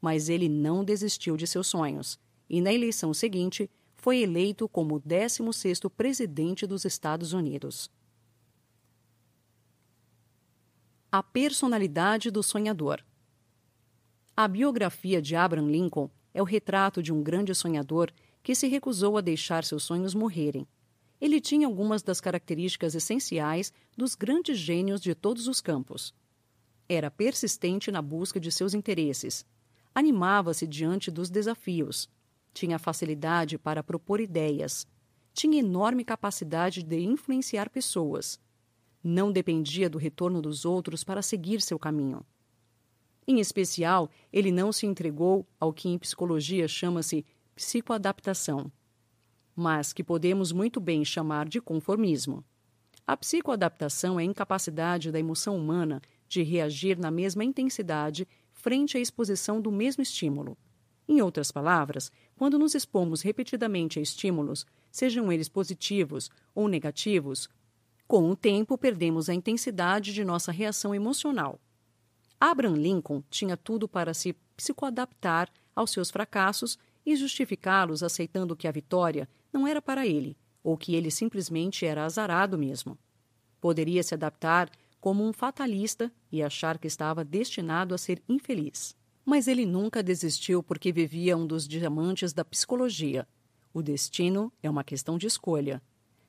Mas 0.00 0.28
ele 0.28 0.48
não 0.48 0.84
desistiu 0.84 1.36
de 1.36 1.46
seus 1.46 1.66
sonhos 1.66 2.18
e, 2.48 2.60
na 2.60 2.72
eleição 2.72 3.14
seguinte, 3.14 3.70
foi 3.94 4.18
eleito 4.18 4.68
como 4.68 4.96
o 4.96 5.00
16º 5.00 5.88
presidente 5.88 6.66
dos 6.66 6.84
Estados 6.84 7.32
Unidos. 7.32 7.90
A 11.10 11.22
personalidade 11.22 12.30
do 12.30 12.42
sonhador. 12.42 13.04
A 14.36 14.48
biografia 14.48 15.22
de 15.22 15.36
Abraham 15.36 15.70
Lincoln 15.70 16.10
é 16.34 16.42
o 16.42 16.44
retrato 16.44 17.02
de 17.02 17.12
um 17.12 17.22
grande 17.22 17.54
sonhador 17.54 18.10
que 18.42 18.54
se 18.54 18.66
recusou 18.66 19.16
a 19.16 19.20
deixar 19.20 19.62
seus 19.62 19.84
sonhos 19.84 20.14
morrerem. 20.14 20.66
Ele 21.22 21.40
tinha 21.40 21.68
algumas 21.68 22.02
das 22.02 22.20
características 22.20 22.96
essenciais 22.96 23.72
dos 23.96 24.16
grandes 24.16 24.58
gênios 24.58 25.00
de 25.00 25.14
todos 25.14 25.46
os 25.46 25.60
campos. 25.60 26.12
Era 26.88 27.12
persistente 27.12 27.92
na 27.92 28.02
busca 28.02 28.40
de 28.40 28.50
seus 28.50 28.74
interesses. 28.74 29.46
Animava-se 29.94 30.66
diante 30.66 31.12
dos 31.12 31.30
desafios. 31.30 32.10
Tinha 32.52 32.76
facilidade 32.76 33.56
para 33.56 33.84
propor 33.84 34.20
ideias. 34.20 34.84
Tinha 35.32 35.60
enorme 35.60 36.04
capacidade 36.04 36.82
de 36.82 36.98
influenciar 36.98 37.70
pessoas. 37.70 38.40
Não 39.00 39.30
dependia 39.30 39.88
do 39.88 39.98
retorno 39.98 40.42
dos 40.42 40.64
outros 40.64 41.04
para 41.04 41.22
seguir 41.22 41.62
seu 41.62 41.78
caminho. 41.78 42.26
Em 43.28 43.38
especial, 43.38 44.10
ele 44.32 44.50
não 44.50 44.72
se 44.72 44.86
entregou 44.86 45.46
ao 45.60 45.72
que 45.72 45.88
em 45.88 45.96
psicologia 46.00 46.66
chama-se 46.66 47.24
psicoadaptação, 47.54 48.72
mas 49.54 49.92
que 49.92 50.02
podemos 50.02 50.52
muito 50.52 50.80
bem 50.80 51.04
chamar 51.04 51.48
de 51.48 51.60
conformismo. 51.60 52.44
A 53.06 53.16
psicoadaptação 53.16 54.18
é 54.18 54.22
a 54.22 54.26
incapacidade 54.26 55.10
da 55.10 55.18
emoção 55.18 55.56
humana 55.56 56.00
de 56.28 56.42
reagir 56.42 56.98
na 56.98 57.10
mesma 57.10 57.44
intensidade 57.44 58.26
frente 58.52 58.96
à 58.96 59.00
exposição 59.00 59.60
do 59.60 59.72
mesmo 59.72 60.02
estímulo. 60.02 60.56
Em 61.08 61.20
outras 61.20 61.50
palavras, 61.50 62.12
quando 62.36 62.58
nos 62.58 62.74
expomos 62.74 63.20
repetidamente 63.22 63.98
a 63.98 64.02
estímulos, 64.02 64.64
sejam 64.90 65.32
eles 65.32 65.48
positivos 65.48 66.30
ou 66.54 66.68
negativos, 66.68 67.48
com 68.06 68.30
o 68.30 68.36
tempo 68.36 68.78
perdemos 68.78 69.28
a 69.28 69.34
intensidade 69.34 70.12
de 70.12 70.24
nossa 70.24 70.52
reação 70.52 70.94
emocional. 70.94 71.58
Abraham 72.40 72.76
Lincoln 72.76 73.22
tinha 73.30 73.56
tudo 73.56 73.88
para 73.88 74.14
se 74.14 74.32
psicoadaptar 74.56 75.48
aos 75.74 75.90
seus 75.90 76.10
fracassos 76.10 76.78
e 77.04 77.16
justificá-los 77.16 78.02
aceitando 78.02 78.56
que 78.56 78.68
a 78.68 78.72
vitória 78.72 79.28
não 79.52 79.66
era 79.66 79.82
para 79.82 80.06
ele, 80.06 80.36
ou 80.62 80.76
que 80.76 80.94
ele 80.94 81.10
simplesmente 81.10 81.84
era 81.84 82.04
azarado 82.04 82.58
mesmo. 82.58 82.98
Poderia 83.60 84.02
se 84.02 84.14
adaptar 84.14 84.70
como 85.00 85.26
um 85.26 85.32
fatalista 85.32 86.12
e 86.30 86.42
achar 86.42 86.78
que 86.78 86.86
estava 86.86 87.24
destinado 87.24 87.94
a 87.94 87.98
ser 87.98 88.22
infeliz. 88.28 88.96
Mas 89.24 89.46
ele 89.46 89.66
nunca 89.66 90.02
desistiu 90.02 90.62
porque 90.62 90.92
vivia 90.92 91.36
um 91.36 91.46
dos 91.46 91.66
diamantes 91.66 92.32
da 92.32 92.44
psicologia. 92.44 93.26
O 93.72 93.82
destino 93.82 94.52
é 94.62 94.70
uma 94.70 94.82
questão 94.82 95.18
de 95.18 95.26
escolha. 95.26 95.82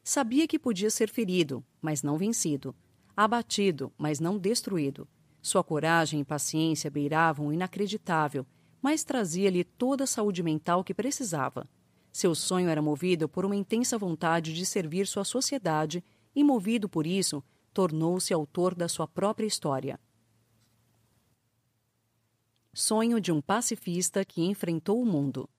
Sabia 0.03 0.47
que 0.47 0.59
podia 0.59 0.89
ser 0.89 1.09
ferido, 1.09 1.63
mas 1.81 2.03
não 2.03 2.17
vencido, 2.17 2.75
abatido, 3.15 3.91
mas 3.97 4.19
não 4.19 4.37
destruído. 4.37 5.07
Sua 5.41 5.63
coragem 5.63 6.19
e 6.19 6.25
paciência 6.25 6.91
beiravam 6.91 7.47
o 7.47 7.53
inacreditável 7.53 8.45
mas 8.83 9.05
trazia-lhe 9.05 9.63
toda 9.63 10.03
a 10.03 10.07
saúde 10.07 10.43
mental 10.43 10.83
que 10.83 10.93
precisava. 10.93 11.65
Seu 12.13 12.35
sonho 12.35 12.69
era 12.69 12.79
movido 12.79 13.27
por 13.27 13.43
uma 13.43 13.55
intensa 13.55 13.97
vontade 13.97 14.53
de 14.53 14.67
servir 14.67 15.07
sua 15.07 15.25
sociedade 15.25 16.03
e, 16.35 16.43
movido 16.43 16.87
por 16.87 17.07
isso, 17.07 17.43
tornou-se 17.73 18.31
autor 18.31 18.75
da 18.75 18.87
sua 18.87 19.07
própria 19.07 19.47
história. 19.47 19.99
Sonho 22.71 23.19
de 23.19 23.31
um 23.31 23.41
pacifista 23.41 24.23
que 24.23 24.43
enfrentou 24.43 25.01
o 25.01 25.05
mundo. 25.05 25.49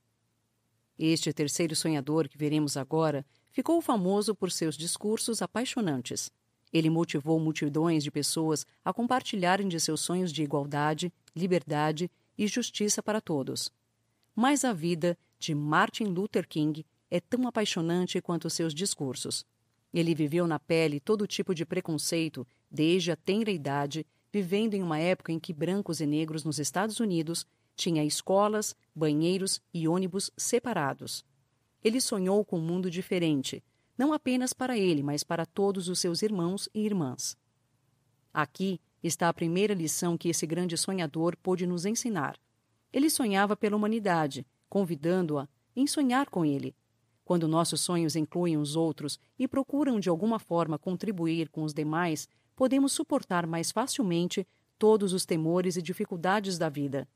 Este 0.96 1.32
terceiro 1.32 1.74
sonhador 1.74 2.28
que 2.28 2.38
veremos 2.38 2.76
agora 2.76 3.26
ficou 3.50 3.82
famoso 3.82 4.32
por 4.32 4.52
seus 4.52 4.76
discursos 4.76 5.42
apaixonantes. 5.42 6.30
Ele 6.72 6.88
motivou 6.88 7.40
multidões 7.40 8.04
de 8.04 8.12
pessoas 8.12 8.64
a 8.84 8.92
compartilharem 8.92 9.66
de 9.66 9.80
seus 9.80 10.00
sonhos 10.00 10.32
de 10.32 10.44
igualdade, 10.44 11.12
liberdade 11.34 12.08
e 12.38 12.46
justiça 12.46 13.02
para 13.02 13.20
todos. 13.20 13.72
Mas 14.36 14.64
a 14.64 14.72
vida 14.72 15.18
de 15.38 15.54
Martin 15.54 16.04
Luther 16.04 16.46
King 16.48 16.84
é 17.10 17.20
tão 17.20 17.46
apaixonante 17.46 18.20
quanto 18.20 18.50
seus 18.50 18.74
discursos. 18.74 19.44
Ele 19.92 20.14
viveu 20.14 20.46
na 20.46 20.58
pele 20.58 20.98
todo 20.98 21.26
tipo 21.26 21.54
de 21.54 21.64
preconceito 21.64 22.46
desde 22.70 23.12
a 23.12 23.16
tenra 23.16 23.50
idade, 23.50 24.04
vivendo 24.32 24.74
em 24.74 24.82
uma 24.82 24.98
época 24.98 25.30
em 25.30 25.38
que 25.38 25.52
brancos 25.52 26.00
e 26.00 26.06
negros 26.06 26.42
nos 26.42 26.58
Estados 26.58 26.98
Unidos 26.98 27.46
tinha 27.76 28.04
escolas, 28.04 28.74
banheiros 28.94 29.60
e 29.72 29.86
ônibus 29.86 30.30
separados. 30.36 31.24
Ele 31.82 32.00
sonhou 32.00 32.44
com 32.44 32.58
um 32.58 32.64
mundo 32.64 32.90
diferente, 32.90 33.62
não 33.96 34.12
apenas 34.12 34.52
para 34.52 34.76
ele, 34.76 35.02
mas 35.02 35.22
para 35.22 35.46
todos 35.46 35.88
os 35.88 35.98
seus 35.98 36.22
irmãos 36.22 36.68
e 36.74 36.80
irmãs. 36.80 37.36
Aqui 38.32 38.80
está 39.02 39.28
a 39.28 39.34
primeira 39.34 39.74
lição 39.74 40.18
que 40.18 40.28
esse 40.28 40.46
grande 40.46 40.76
sonhador 40.76 41.36
pôde 41.36 41.66
nos 41.66 41.84
ensinar. 41.84 42.36
Ele 42.92 43.08
sonhava 43.08 43.56
pela 43.56 43.76
humanidade, 43.76 44.46
convidando-a 44.74 45.46
em 45.76 45.86
sonhar 45.86 46.28
com 46.28 46.44
ele. 46.44 46.74
Quando 47.24 47.46
nossos 47.46 47.80
sonhos 47.80 48.16
incluem 48.16 48.56
os 48.56 48.74
outros 48.74 49.20
e 49.38 49.46
procuram 49.46 50.00
de 50.00 50.08
alguma 50.08 50.40
forma 50.40 50.76
contribuir 50.76 51.48
com 51.48 51.62
os 51.62 51.72
demais, 51.72 52.28
podemos 52.56 52.92
suportar 52.92 53.46
mais 53.46 53.70
facilmente 53.70 54.44
todos 54.76 55.12
os 55.12 55.24
temores 55.24 55.76
e 55.76 55.82
dificuldades 55.82 56.58
da 56.58 56.68
vida. 56.68 57.08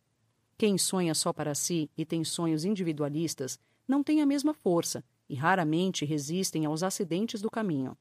Quem 0.57 0.79
sonha 0.79 1.13
só 1.17 1.33
para 1.33 1.53
si 1.53 1.91
e 1.99 2.05
tem 2.05 2.23
sonhos 2.23 2.65
individualistas 2.65 3.59
não 3.89 4.05
tem 4.05 4.23
a 4.23 4.27
mesma 4.27 4.55
força 4.55 5.03
e 5.29 5.35
raramente 5.35 6.05
resistem 6.05 6.65
aos 6.65 6.85
acidentes 6.85 7.43
do 7.43 7.51
caminho. 7.51 7.99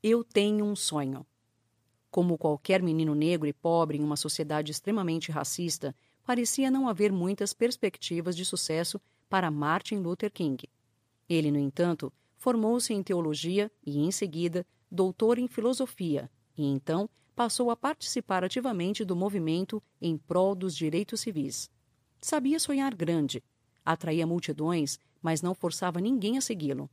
Eu 0.00 0.22
tenho 0.22 0.64
um 0.64 0.76
sonho. 0.76 1.26
Como 2.08 2.38
qualquer 2.38 2.80
menino 2.80 3.16
negro 3.16 3.48
e 3.48 3.52
pobre 3.52 3.98
em 3.98 4.04
uma 4.04 4.16
sociedade 4.16 4.70
extremamente 4.70 5.32
racista, 5.32 5.92
parecia 6.26 6.72
não 6.72 6.88
haver 6.88 7.12
muitas 7.12 7.54
perspectivas 7.54 8.36
de 8.36 8.44
sucesso 8.44 9.00
para 9.28 9.48
Martin 9.48 9.98
Luther 9.98 10.32
King. 10.32 10.68
Ele, 11.28 11.52
no 11.52 11.58
entanto, 11.58 12.12
formou-se 12.36 12.92
em 12.92 13.00
teologia 13.00 13.70
e, 13.84 14.00
em 14.00 14.10
seguida, 14.10 14.66
doutor 14.90 15.38
em 15.38 15.46
filosofia, 15.46 16.28
e 16.58 16.64
então 16.66 17.08
passou 17.36 17.70
a 17.70 17.76
participar 17.76 18.42
ativamente 18.42 19.04
do 19.04 19.14
movimento 19.14 19.80
em 20.00 20.18
prol 20.18 20.56
dos 20.56 20.74
direitos 20.74 21.20
civis. 21.20 21.70
Sabia 22.20 22.58
sonhar 22.58 22.92
grande, 22.92 23.42
atraía 23.84 24.26
multidões, 24.26 24.98
mas 25.22 25.42
não 25.42 25.54
forçava 25.54 26.00
ninguém 26.00 26.38
a 26.38 26.40
segui-lo. 26.40 26.90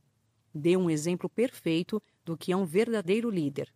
Deu 0.54 0.78
um 0.78 0.88
exemplo 0.88 1.28
perfeito 1.28 2.00
do 2.24 2.36
que 2.36 2.52
é 2.52 2.56
um 2.56 2.64
verdadeiro 2.64 3.30
líder. 3.30 3.74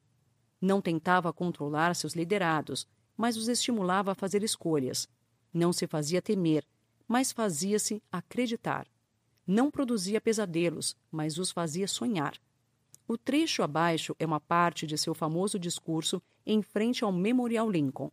Não 0.61 0.81
tentava 0.81 1.33
controlar 1.33 1.95
seus 1.97 2.15
liderados, 2.15 2.87
mas 3.17 3.37
os 3.37 3.49
estimulava 3.49 4.13
a 4.13 4.15
fazer 4.15 4.45
escolhas. 4.45 5.09
Não 5.53 5.73
se 5.73 5.87
fazia 5.87 6.23
temer, 6.23 6.67
mas 7.07 7.33
fazia-se 7.33 8.03
acreditar. 8.13 8.87
Não 9.47 9.71
produzia 9.71 10.21
pesadelos, 10.21 10.95
mas 11.11 11.39
os 11.39 11.51
fazia 11.51 11.89
sonhar. 11.89 12.39
O 13.07 13.17
trecho 13.17 13.63
abaixo 13.63 14.15
é 14.19 14.27
uma 14.27 14.39
parte 14.39 14.87
de 14.87 14.99
seu 14.99 15.15
famoso 15.15 15.59
discurso 15.59 16.23
em 16.45 16.61
frente 16.61 17.03
ao 17.03 17.11
Memorial 17.11 17.71
Lincoln. 17.71 18.11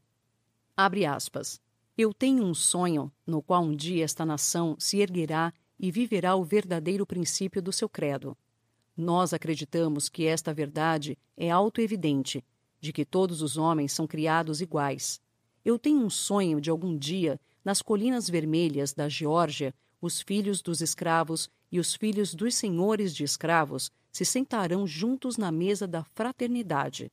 Abre 0.77 1.05
aspas. 1.05 1.59
Eu 1.97 2.13
tenho 2.13 2.43
um 2.43 2.53
sonho 2.53 3.11
no 3.25 3.41
qual 3.41 3.63
um 3.63 3.75
dia 3.75 4.03
esta 4.03 4.25
nação 4.25 4.75
se 4.79 4.99
erguerá 4.99 5.53
e 5.77 5.91
viverá 5.91 6.35
o 6.35 6.43
verdadeiro 6.43 7.05
princípio 7.05 7.61
do 7.61 7.73
seu 7.73 7.89
credo. 7.89 8.37
Nós 8.95 9.33
acreditamos 9.33 10.07
que 10.07 10.25
esta 10.25 10.53
verdade 10.53 11.17
é 11.35 11.51
autoevidente, 11.51 12.43
de 12.79 12.93
que 12.93 13.03
todos 13.03 13.41
os 13.41 13.57
homens 13.57 13.91
são 13.91 14.07
criados 14.07 14.61
iguais. 14.61 15.19
Eu 15.65 15.79
tenho 15.79 16.05
um 16.05 16.11
sonho 16.11 16.61
de 16.61 16.69
algum 16.69 16.95
dia, 16.95 17.41
nas 17.63 17.81
colinas 17.81 18.29
vermelhas 18.29 18.93
da 18.93 19.09
Geórgia, 19.09 19.73
os 19.99 20.21
filhos 20.21 20.61
dos 20.61 20.79
escravos 20.79 21.49
e 21.71 21.79
os 21.79 21.95
filhos 21.95 22.35
dos 22.35 22.53
senhores 22.53 23.15
de 23.15 23.23
escravos 23.23 23.91
se 24.11 24.23
sentarão 24.23 24.85
juntos 24.85 25.37
na 25.37 25.51
mesa 25.51 25.87
da 25.87 26.03
fraternidade. 26.03 27.11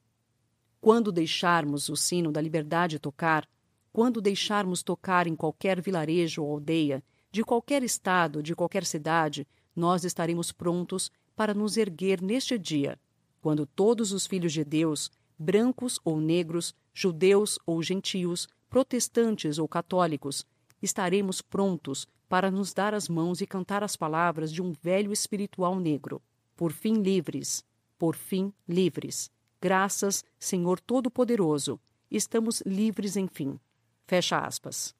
Quando 0.82 1.10
deixarmos 1.10 1.88
o 1.88 1.96
sino 1.96 2.30
da 2.30 2.42
liberdade 2.42 2.98
tocar, 2.98 3.48
quando 3.90 4.20
deixarmos 4.20 4.82
tocar 4.82 5.26
em 5.26 5.34
qualquer 5.34 5.80
vilarejo 5.80 6.42
ou 6.42 6.52
aldeia, 6.52 7.02
de 7.30 7.42
qualquer 7.42 7.82
estado, 7.82 8.42
de 8.42 8.54
qualquer 8.54 8.84
cidade, 8.84 9.46
nós 9.74 10.04
estaremos 10.04 10.52
prontos 10.52 11.10
para 11.34 11.54
nos 11.54 11.78
erguer 11.78 12.20
neste 12.20 12.58
dia, 12.58 13.00
quando 13.40 13.64
todos 13.64 14.12
os 14.12 14.26
filhos 14.26 14.52
de 14.52 14.62
Deus, 14.62 15.10
brancos 15.42 15.98
ou 16.05 16.20
negros, 16.20 16.74
judeus 16.94 17.59
ou 17.66 17.83
gentios, 17.83 18.48
protestantes 18.70 19.59
ou 19.59 19.68
católicos, 19.68 20.46
estaremos 20.81 21.42
prontos 21.42 22.07
para 22.28 22.50
nos 22.50 22.72
dar 22.72 22.94
as 22.94 23.09
mãos 23.09 23.40
e 23.40 23.46
cantar 23.46 23.83
as 23.85 23.96
palavras 23.96 24.52
de 24.52 24.62
um 24.62 24.72
velho 24.72 25.12
espiritual 25.12 25.78
negro 25.78 26.22
por 26.62 26.72
fim 26.72 27.02
livres, 27.02 27.64
por 27.98 28.14
fim 28.14 28.52
livres. 28.68 29.31
Graças, 29.61 30.24
Senhor 30.38 30.78
Todo-Poderoso, 30.81 31.81
estamos 32.11 32.62
livres 32.64 33.16
enfim. 33.16 33.59
Fecha 34.07 34.38
aspas. 34.38 34.94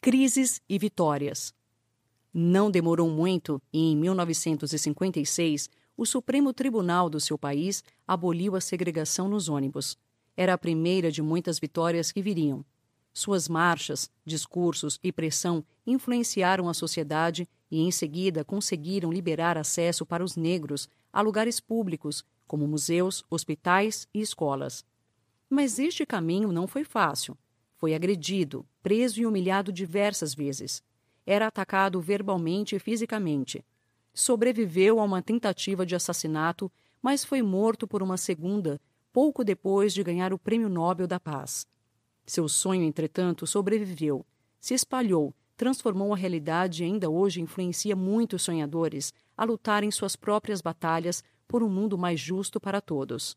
Crises 0.00 0.60
e 0.68 0.78
vitórias. 0.78 1.54
Não 2.34 2.70
demorou 2.70 3.08
muito 3.10 3.62
e, 3.72 3.92
em 3.92 3.96
1956, 3.96 5.70
o 5.98 6.06
Supremo 6.06 6.52
Tribunal 6.52 7.10
do 7.10 7.18
seu 7.18 7.36
país 7.36 7.82
aboliu 8.06 8.54
a 8.54 8.60
segregação 8.60 9.28
nos 9.28 9.48
ônibus. 9.48 9.98
Era 10.36 10.54
a 10.54 10.58
primeira 10.58 11.10
de 11.10 11.20
muitas 11.20 11.58
vitórias 11.58 12.12
que 12.12 12.22
viriam. 12.22 12.64
Suas 13.12 13.48
marchas, 13.48 14.08
discursos 14.24 15.00
e 15.02 15.10
pressão 15.10 15.64
influenciaram 15.84 16.68
a 16.68 16.74
sociedade 16.74 17.48
e, 17.68 17.80
em 17.80 17.90
seguida, 17.90 18.44
conseguiram 18.44 19.10
liberar 19.10 19.58
acesso 19.58 20.06
para 20.06 20.22
os 20.22 20.36
negros 20.36 20.88
a 21.12 21.20
lugares 21.20 21.58
públicos, 21.58 22.24
como 22.46 22.68
museus, 22.68 23.24
hospitais 23.28 24.06
e 24.14 24.20
escolas. 24.20 24.84
Mas 25.50 25.80
este 25.80 26.06
caminho 26.06 26.52
não 26.52 26.68
foi 26.68 26.84
fácil. 26.84 27.36
Foi 27.74 27.92
agredido, 27.92 28.64
preso 28.84 29.20
e 29.20 29.26
humilhado 29.26 29.72
diversas 29.72 30.32
vezes. 30.32 30.80
Era 31.26 31.48
atacado 31.48 32.00
verbalmente 32.00 32.76
e 32.76 32.78
fisicamente. 32.78 33.64
Sobreviveu 34.18 34.98
a 34.98 35.04
uma 35.04 35.22
tentativa 35.22 35.86
de 35.86 35.94
assassinato, 35.94 36.72
mas 37.00 37.24
foi 37.24 37.40
morto 37.40 37.86
por 37.86 38.02
uma 38.02 38.16
segunda, 38.16 38.80
pouco 39.12 39.44
depois 39.44 39.94
de 39.94 40.02
ganhar 40.02 40.32
o 40.32 40.38
Prêmio 40.38 40.68
Nobel 40.68 41.06
da 41.06 41.20
Paz. 41.20 41.68
Seu 42.26 42.48
sonho, 42.48 42.82
entretanto, 42.82 43.46
sobreviveu, 43.46 44.26
se 44.60 44.74
espalhou 44.74 45.32
transformou 45.56 46.12
a 46.12 46.16
realidade 46.16 46.82
e 46.82 46.86
ainda 46.86 47.08
hoje 47.08 47.40
influencia 47.40 47.94
muitos 47.94 48.42
sonhadores 48.42 49.12
a 49.36 49.44
lutarem 49.44 49.90
suas 49.90 50.16
próprias 50.16 50.60
batalhas 50.60 51.22
por 51.46 51.62
um 51.62 51.68
mundo 51.68 51.96
mais 51.96 52.18
justo 52.18 52.60
para 52.60 52.80
todos. 52.80 53.36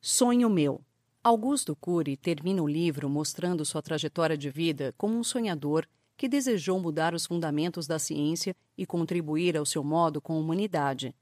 Sonho 0.00 0.48
meu. 0.48 0.80
Augusto 1.24 1.74
Cury 1.76 2.16
termina 2.16 2.62
o 2.62 2.68
livro 2.68 3.08
mostrando 3.08 3.64
sua 3.64 3.82
trajetória 3.82 4.38
de 4.38 4.48
vida 4.48 4.94
como 4.96 5.16
um 5.16 5.24
sonhador 5.24 5.86
que 6.18 6.28
desejou 6.28 6.80
mudar 6.80 7.14
os 7.14 7.24
fundamentos 7.24 7.86
da 7.86 7.96
ciência 7.96 8.54
e 8.76 8.84
contribuir 8.84 9.56
ao 9.56 9.64
seu 9.64 9.84
modo 9.84 10.20
com 10.20 10.34
a 10.34 10.38
humanidade. 10.38 11.14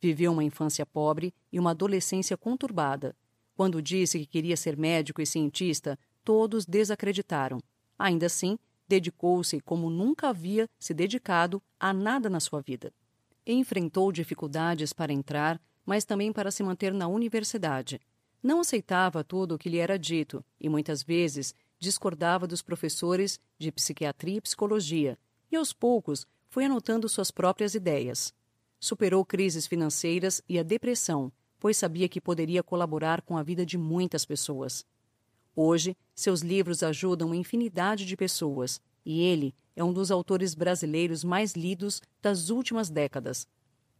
Viveu 0.00 0.30
uma 0.30 0.44
infância 0.44 0.86
pobre 0.86 1.34
e 1.52 1.58
uma 1.58 1.72
adolescência 1.72 2.36
conturbada. 2.36 3.16
Quando 3.56 3.82
disse 3.82 4.16
que 4.20 4.26
queria 4.26 4.56
ser 4.56 4.76
médico 4.76 5.20
e 5.20 5.26
cientista, 5.26 5.98
todos 6.22 6.64
desacreditaram. 6.64 7.60
Ainda 7.98 8.26
assim, 8.26 8.56
dedicou-se 8.86 9.60
como 9.60 9.90
nunca 9.90 10.28
havia 10.28 10.70
se 10.78 10.94
dedicado 10.94 11.60
a 11.78 11.92
nada 11.92 12.30
na 12.30 12.38
sua 12.38 12.60
vida. 12.60 12.92
Enfrentou 13.44 14.12
dificuldades 14.12 14.92
para 14.92 15.12
entrar, 15.12 15.60
mas 15.84 16.04
também 16.04 16.32
para 16.32 16.52
se 16.52 16.62
manter 16.62 16.94
na 16.94 17.08
universidade. 17.08 18.00
Não 18.40 18.60
aceitava 18.60 19.24
tudo 19.24 19.56
o 19.56 19.58
que 19.58 19.68
lhe 19.68 19.78
era 19.78 19.98
dito 19.98 20.44
e 20.60 20.68
muitas 20.68 21.02
vezes 21.02 21.54
discordava 21.84 22.46
dos 22.46 22.62
professores 22.62 23.38
de 23.58 23.70
psiquiatria 23.70 24.38
e 24.38 24.40
psicologia, 24.40 25.18
e 25.52 25.56
aos 25.56 25.72
poucos 25.72 26.26
foi 26.48 26.64
anotando 26.64 27.08
suas 27.08 27.30
próprias 27.30 27.74
ideias. 27.74 28.34
Superou 28.80 29.24
crises 29.24 29.66
financeiras 29.66 30.42
e 30.48 30.58
a 30.58 30.62
depressão, 30.62 31.32
pois 31.60 31.76
sabia 31.76 32.08
que 32.08 32.20
poderia 32.20 32.62
colaborar 32.62 33.22
com 33.22 33.36
a 33.36 33.42
vida 33.42 33.64
de 33.64 33.78
muitas 33.78 34.24
pessoas. 34.24 34.84
Hoje, 35.54 35.96
seus 36.14 36.40
livros 36.40 36.82
ajudam 36.82 37.28
uma 37.28 37.36
infinidade 37.36 38.04
de 38.04 38.16
pessoas 38.16 38.80
e 39.04 39.20
ele 39.22 39.54
é 39.76 39.84
um 39.84 39.92
dos 39.92 40.10
autores 40.10 40.54
brasileiros 40.54 41.22
mais 41.22 41.52
lidos 41.52 42.02
das 42.20 42.50
últimas 42.50 42.90
décadas. 42.90 43.46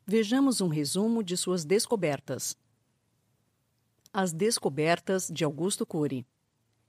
Vejamos 0.07 0.61
um 0.61 0.69
resumo 0.69 1.23
de 1.23 1.37
suas 1.37 1.65
descobertas. 1.65 2.57
As 4.13 4.33
Descobertas 4.33 5.29
de 5.33 5.45
Augusto 5.45 5.85
Cury. 5.85 6.27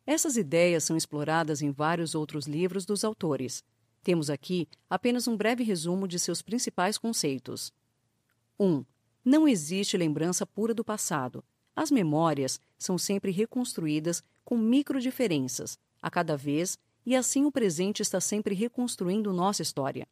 Essas 0.05 0.37
ideias 0.37 0.83
são 0.83 0.95
exploradas 0.95 1.61
em 1.61 1.71
vários 1.71 2.13
outros 2.13 2.45
livros 2.45 2.85
dos 2.85 3.03
autores. 3.03 3.63
Temos 4.03 4.29
aqui 4.29 4.67
apenas 4.87 5.27
um 5.27 5.35
breve 5.35 5.63
resumo 5.63 6.07
de 6.07 6.19
seus 6.19 6.41
principais 6.41 6.97
conceitos. 6.97 7.73
1. 8.59 8.65
Um, 8.65 8.85
não 9.23 9.47
existe 9.47 9.97
lembrança 9.97 10.45
pura 10.45 10.73
do 10.73 10.85
passado. 10.85 11.43
As 11.75 11.89
memórias 11.89 12.59
são 12.77 12.97
sempre 12.97 13.31
reconstruídas 13.31 14.23
com 14.43 14.55
microdiferenças, 14.55 15.79
a 15.99 16.11
cada 16.11 16.37
vez, 16.37 16.77
e 17.03 17.15
assim 17.15 17.45
o 17.45 17.51
presente 17.51 18.01
está 18.01 18.21
sempre 18.21 18.53
reconstruindo 18.53 19.33
nossa 19.33 19.63
história. 19.63 20.07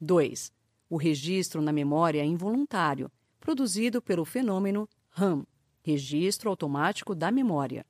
2. 0.00 0.50
O 0.88 0.96
registro 0.96 1.60
na 1.60 1.72
memória 1.72 2.20
é 2.20 2.24
involuntário, 2.24 3.12
produzido 3.38 4.00
pelo 4.00 4.24
fenômeno 4.24 4.88
RAM, 5.10 5.46
registro 5.82 6.48
automático 6.48 7.14
da 7.14 7.30
memória. 7.30 7.84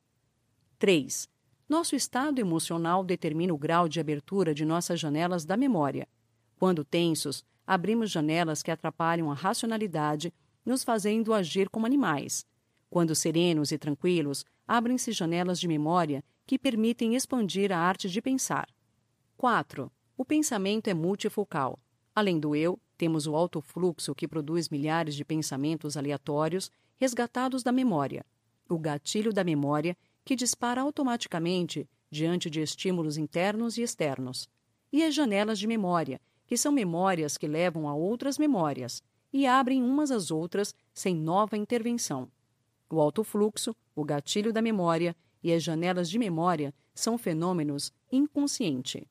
3. 0.81 1.29
Nosso 1.69 1.95
estado 1.95 2.41
emocional 2.41 3.05
determina 3.05 3.53
o 3.53 3.59
grau 3.59 3.87
de 3.87 4.01
abertura 4.01 4.55
de 4.55 4.65
nossas 4.65 4.99
janelas 4.99 5.45
da 5.45 5.55
memória. 5.55 6.09
Quando 6.57 6.87
tensos, 6.87 7.45
abrimos 7.67 8.11
janelas 8.11 8.63
que 8.63 8.71
atrapalham 8.71 9.31
a 9.31 9.35
racionalidade, 9.35 10.33
nos 10.65 10.83
fazendo 10.83 11.35
agir 11.35 11.69
como 11.69 11.85
animais. 11.85 12.47
Quando 12.89 13.15
serenos 13.15 13.73
e 13.73 13.77
tranquilos, 13.77 14.47
abrem-se 14.67 15.13
janelas 15.13 15.61
de 15.61 15.69
memória 15.69 16.25
que 16.47 16.59
permitem 16.59 17.15
expandir 17.15 17.71
a 17.73 17.79
arte 17.79 18.09
de 18.09 18.23
pensar. 18.23 18.67
4. 19.37 19.93
O 20.17 20.25
pensamento 20.25 20.89
é 20.89 20.95
multifocal. 20.95 21.79
Além 22.15 22.41
do 22.41 22.57
eu, 22.57 22.81
temos 22.97 23.27
o 23.27 23.37
alto 23.37 23.61
fluxo 23.61 24.15
que 24.15 24.27
produz 24.27 24.71
milhares 24.71 25.15
de 25.15 25.27
pensamentos 25.27 25.99
aleatórios 25.99 26.71
resgatados 26.97 27.63
da 27.63 27.71
memória, 27.71 28.25
o 28.67 28.79
gatilho 28.79 29.31
da 29.31 29.45
memória 29.45 29.95
que 30.31 30.37
dispara 30.37 30.83
automaticamente 30.83 31.91
diante 32.09 32.49
de 32.49 32.61
estímulos 32.61 33.17
internos 33.17 33.77
e 33.77 33.83
externos, 33.83 34.49
e 34.93 35.03
as 35.03 35.13
janelas 35.13 35.59
de 35.59 35.67
memória, 35.67 36.21
que 36.47 36.57
são 36.57 36.71
memórias 36.71 37.37
que 37.37 37.49
levam 37.49 37.89
a 37.89 37.97
outras 37.97 38.39
memórias 38.39 39.03
e 39.33 39.45
abrem 39.45 39.83
umas 39.83 40.13
às 40.13 40.31
outras 40.31 40.73
sem 40.95 41.17
nova 41.17 41.57
intervenção. 41.57 42.31
O 42.89 43.01
alto 43.01 43.25
fluxo, 43.25 43.75
o 43.93 44.05
gatilho 44.05 44.53
da 44.53 44.63
memória 44.63 45.17
e 45.43 45.53
as 45.53 45.65
janelas 45.65 46.09
de 46.09 46.17
memória 46.17 46.73
são 46.95 47.19
fenômenos 47.19 47.93
inconsciente. 48.13 49.11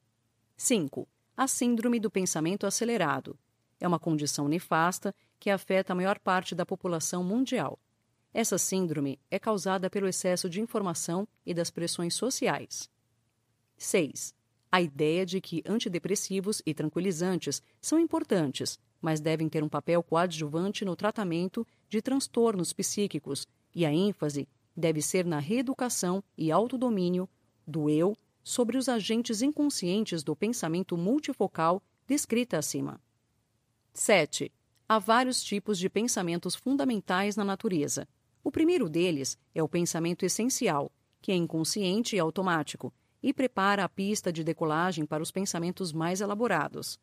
5. 0.56 1.06
A 1.36 1.50
síndrome 1.50 2.00
do 2.00 2.10
pensamento 2.10 2.66
acelerado. 2.66 3.38
É 3.78 3.86
uma 3.86 4.00
condição 4.00 4.48
nefasta 4.48 5.14
que 5.38 5.50
afeta 5.50 5.92
a 5.92 5.96
maior 5.98 6.18
parte 6.18 6.56
da 6.56 6.66
população 6.66 7.26
mundial. 7.26 7.78
Essa 8.34 8.58
síndrome 8.58 9.20
é 9.32 9.40
causada 9.40 9.90
pelo 9.90 10.08
excesso 10.08 10.50
de 10.50 10.62
informação 10.62 11.28
e 11.46 11.54
das 11.54 11.72
pressões 11.72 12.14
sociais. 12.14 12.90
6. 13.78 14.34
A 14.72 14.82
ideia 14.82 15.26
de 15.26 15.42
que 15.42 15.64
antidepressivos 15.66 16.62
e 16.66 16.74
tranquilizantes 16.74 17.62
são 17.82 17.98
importantes, 17.98 18.80
mas 19.02 19.20
devem 19.20 19.50
ter 19.50 19.64
um 19.64 19.70
papel 19.70 20.04
coadjuvante 20.04 20.86
no 20.86 20.96
tratamento 20.96 21.66
de 21.88 22.02
transtornos 22.02 22.72
psíquicos 22.72 23.48
e 23.74 23.86
a 23.86 23.92
ênfase 23.92 24.48
deve 24.76 25.02
ser 25.02 25.26
na 25.26 25.40
reeducação 25.40 26.24
e 26.38 26.52
autodomínio 26.52 27.28
do 27.66 27.90
eu 27.90 28.16
sobre 28.44 28.78
os 28.78 28.88
agentes 28.88 29.42
inconscientes 29.42 30.24
do 30.24 30.36
pensamento 30.36 30.96
multifocal 30.96 31.82
descrita 32.08 32.58
acima. 32.58 33.02
7. 33.94 34.52
Há 34.88 35.00
vários 35.00 35.44
tipos 35.44 35.78
de 35.78 35.90
pensamentos 35.90 36.56
fundamentais 36.56 37.36
na 37.36 37.44
natureza. 37.44 38.08
O 38.44 38.52
primeiro 38.52 38.90
deles 38.90 39.38
é 39.54 39.62
o 39.62 39.68
pensamento 39.68 40.26
essencial, 40.26 40.92
que 41.22 41.32
é 41.32 41.36
inconsciente 41.36 42.16
e 42.16 42.20
automático, 42.20 42.94
e 43.22 43.34
prepara 43.34 43.84
a 43.84 43.90
pista 43.90 44.32
de 44.32 44.44
decolagem 44.44 45.06
para 45.06 45.22
os 45.22 45.32
pensamentos 45.32 45.92
mais 45.92 46.22
elaborados. 46.22 47.00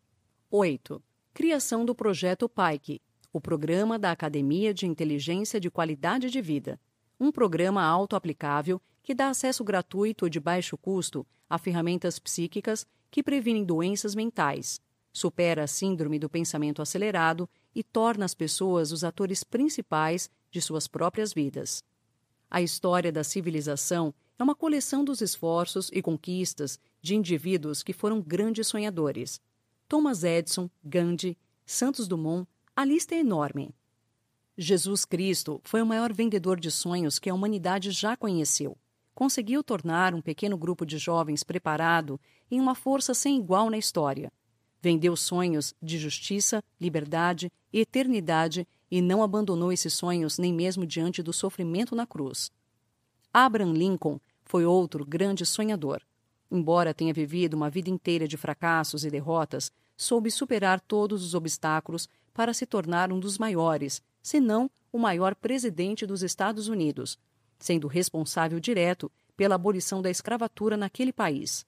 8. 0.51 1.03
Criação 1.35 1.85
do 1.85 1.95
projeto 1.95 2.49
Pike, 2.49 3.03
o 3.33 3.41
Programa 3.41 3.99
da 3.99 4.11
Academia 4.11 4.73
de 4.73 4.87
Inteligência 4.87 5.61
de 5.61 5.71
Qualidade 5.71 6.31
de 6.31 6.41
Vida, 6.41 6.81
um 7.21 7.31
programa 7.31 7.83
auto-aplicável 7.83 8.81
que 9.03 9.15
dá 9.15 9.29
acesso 9.29 9.63
gratuito 9.63 10.29
de 10.31 10.41
baixo 10.41 10.77
custo 10.79 11.27
a 11.49 11.59
ferramentas 11.59 12.19
psíquicas 12.19 12.87
que 13.11 13.23
previnem 13.23 13.65
doenças 13.65 14.15
mentais, 14.15 14.81
supera 15.13 15.65
a 15.65 15.67
síndrome 15.67 16.19
do 16.19 16.29
pensamento 16.29 16.83
acelerado 16.83 17.49
e 17.75 17.83
torna 17.83 18.25
as 18.25 18.35
pessoas 18.35 18.91
os 18.93 19.05
atores 19.05 19.45
principais 19.45 20.31
de 20.57 20.63
suas 20.63 20.89
próprias 20.89 21.35
vidas. 21.35 21.85
A 22.51 22.63
história 22.63 23.13
da 23.13 23.23
civilização 23.23 24.15
é 24.39 24.43
uma 24.43 24.55
coleção 24.55 25.05
dos 25.05 25.21
esforços 25.21 25.91
e 25.93 26.01
conquistas 26.01 26.81
de 27.03 27.15
indivíduos 27.15 27.83
que 27.83 27.93
foram 27.93 28.23
grandes 28.23 28.67
sonhadores. 28.67 29.39
Thomas 29.87 30.25
Edison, 30.25 30.71
Gandhi, 30.83 31.37
Santos 31.67 32.09
Dumont, 32.09 32.49
a 32.75 32.87
lista 32.87 33.15
é 33.15 33.19
enorme. 33.19 33.75
Jesus 34.57 35.05
Cristo 35.05 35.61
foi 35.63 35.83
o 35.83 35.87
maior 35.87 36.11
vendedor 36.11 36.59
de 36.59 36.71
sonhos 36.71 37.19
que 37.19 37.29
a 37.29 37.35
humanidade 37.35 37.91
já 37.91 38.17
conheceu. 38.17 38.79
Conseguiu 39.15 39.63
tornar 39.63 40.15
um 40.15 40.23
pequeno 40.23 40.57
grupo 40.57 40.87
de 40.87 40.97
jovens 40.97 41.45
preparado 41.45 42.19
em 42.51 42.59
uma 42.59 42.75
força 42.75 43.13
sem 43.13 43.37
igual 43.37 43.69
na 43.69 43.77
história. 43.77 44.33
Vendeu 44.81 45.17
sonhos 45.17 45.75
de 45.83 45.99
justiça, 45.99 46.65
liberdade 46.81 47.53
eternidade 47.81 48.67
e 48.91 49.01
não 49.01 49.23
abandonou 49.23 49.73
esses 49.73 49.95
sonhos 49.95 50.39
nem 50.39 50.53
mesmo 50.53 50.87
diante 50.87 51.23
do 51.23 51.33
sofrimento 51.33 51.95
na 51.95 52.07
cruz. 52.07 52.51
Abraham 53.33 53.73
Lincoln 53.73 54.21
foi 54.45 54.65
outro 54.65 55.05
grande 55.05 55.45
sonhador. 55.45 56.01
Embora 56.51 56.95
tenha 56.95 57.13
vivido 57.13 57.55
uma 57.55 57.69
vida 57.69 57.91
inteira 57.91 58.29
de 58.29 58.37
fracassos 58.37 59.05
e 59.05 59.11
derrotas, 59.11 59.73
soube 59.97 60.31
superar 60.31 60.81
todos 60.81 61.25
os 61.25 61.35
obstáculos 61.35 62.09
para 62.33 62.55
se 62.55 62.67
tornar 62.67 63.13
um 63.13 63.19
dos 63.19 63.39
maiores, 63.39 64.03
se 64.23 64.41
não 64.41 64.71
o 64.93 64.99
maior 64.99 65.35
presidente 65.35 66.07
dos 66.07 66.23
Estados 66.23 66.69
Unidos, 66.69 67.19
sendo 67.59 67.89
responsável 67.89 68.61
direto 68.61 69.11
pela 69.37 69.55
abolição 69.55 70.01
da 70.01 70.11
escravatura 70.11 70.77
naquele 70.77 71.13
país. 71.13 71.67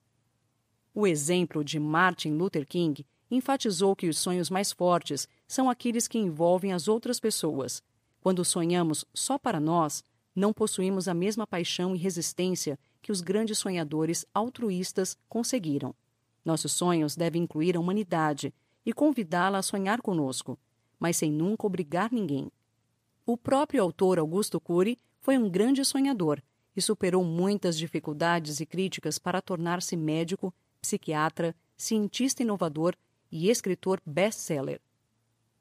O 0.95 1.07
exemplo 1.07 1.65
de 1.65 1.79
Martin 1.79 2.31
Luther 2.31 2.67
King 2.67 3.05
enfatizou 3.31 3.95
que 3.95 4.09
os 4.09 4.19
sonhos 4.19 4.51
mais 4.51 4.73
fortes 4.73 5.29
são 5.47 5.69
aqueles 5.69 6.09
que 6.09 6.19
envolvem 6.19 6.73
as 6.73 6.89
outras 6.89 7.21
pessoas. 7.21 7.83
Quando 8.21 8.45
sonhamos 8.45 9.05
só 9.15 9.39
para 9.39 9.61
nós, 9.61 10.03
não 10.35 10.53
possuímos 10.53 11.09
a 11.09 11.15
mesma 11.15 11.47
paixão 11.47 11.95
e 11.95 11.99
resistência 11.99 12.79
que 13.03 13.13
os 13.13 13.21
grandes 13.21 13.59
sonhadores 13.59 14.25
altruístas 14.35 15.17
conseguiram. 15.29 15.95
Nossos 16.45 16.73
sonhos 16.73 17.17
devem 17.17 17.43
incluir 17.43 17.77
a 17.77 17.81
humanidade 17.81 18.55
e 18.85 18.93
convidá-la 18.93 19.59
a 19.59 19.63
sonhar 19.63 20.01
conosco, 20.01 20.59
mas 20.99 21.17
sem 21.17 21.31
nunca 21.31 21.67
obrigar 21.67 22.11
ninguém. 22.13 22.51
O 23.27 23.37
próprio 23.37 23.83
autor 23.83 24.19
Augusto 24.19 24.61
Cury 24.61 24.99
foi 25.21 25.37
um 25.37 25.51
grande 25.51 25.85
sonhador 25.85 26.43
e 26.75 26.81
superou 26.81 27.25
muitas 27.25 27.77
dificuldades 27.77 28.61
e 28.61 28.67
críticas 28.67 29.19
para 29.19 29.43
tornar-se 29.43 29.97
médico, 29.97 30.55
psiquiatra, 30.81 31.55
cientista 31.77 32.43
inovador 32.43 32.95
e 33.31 33.51
escritor 33.51 34.01
best-seller. 34.05 34.81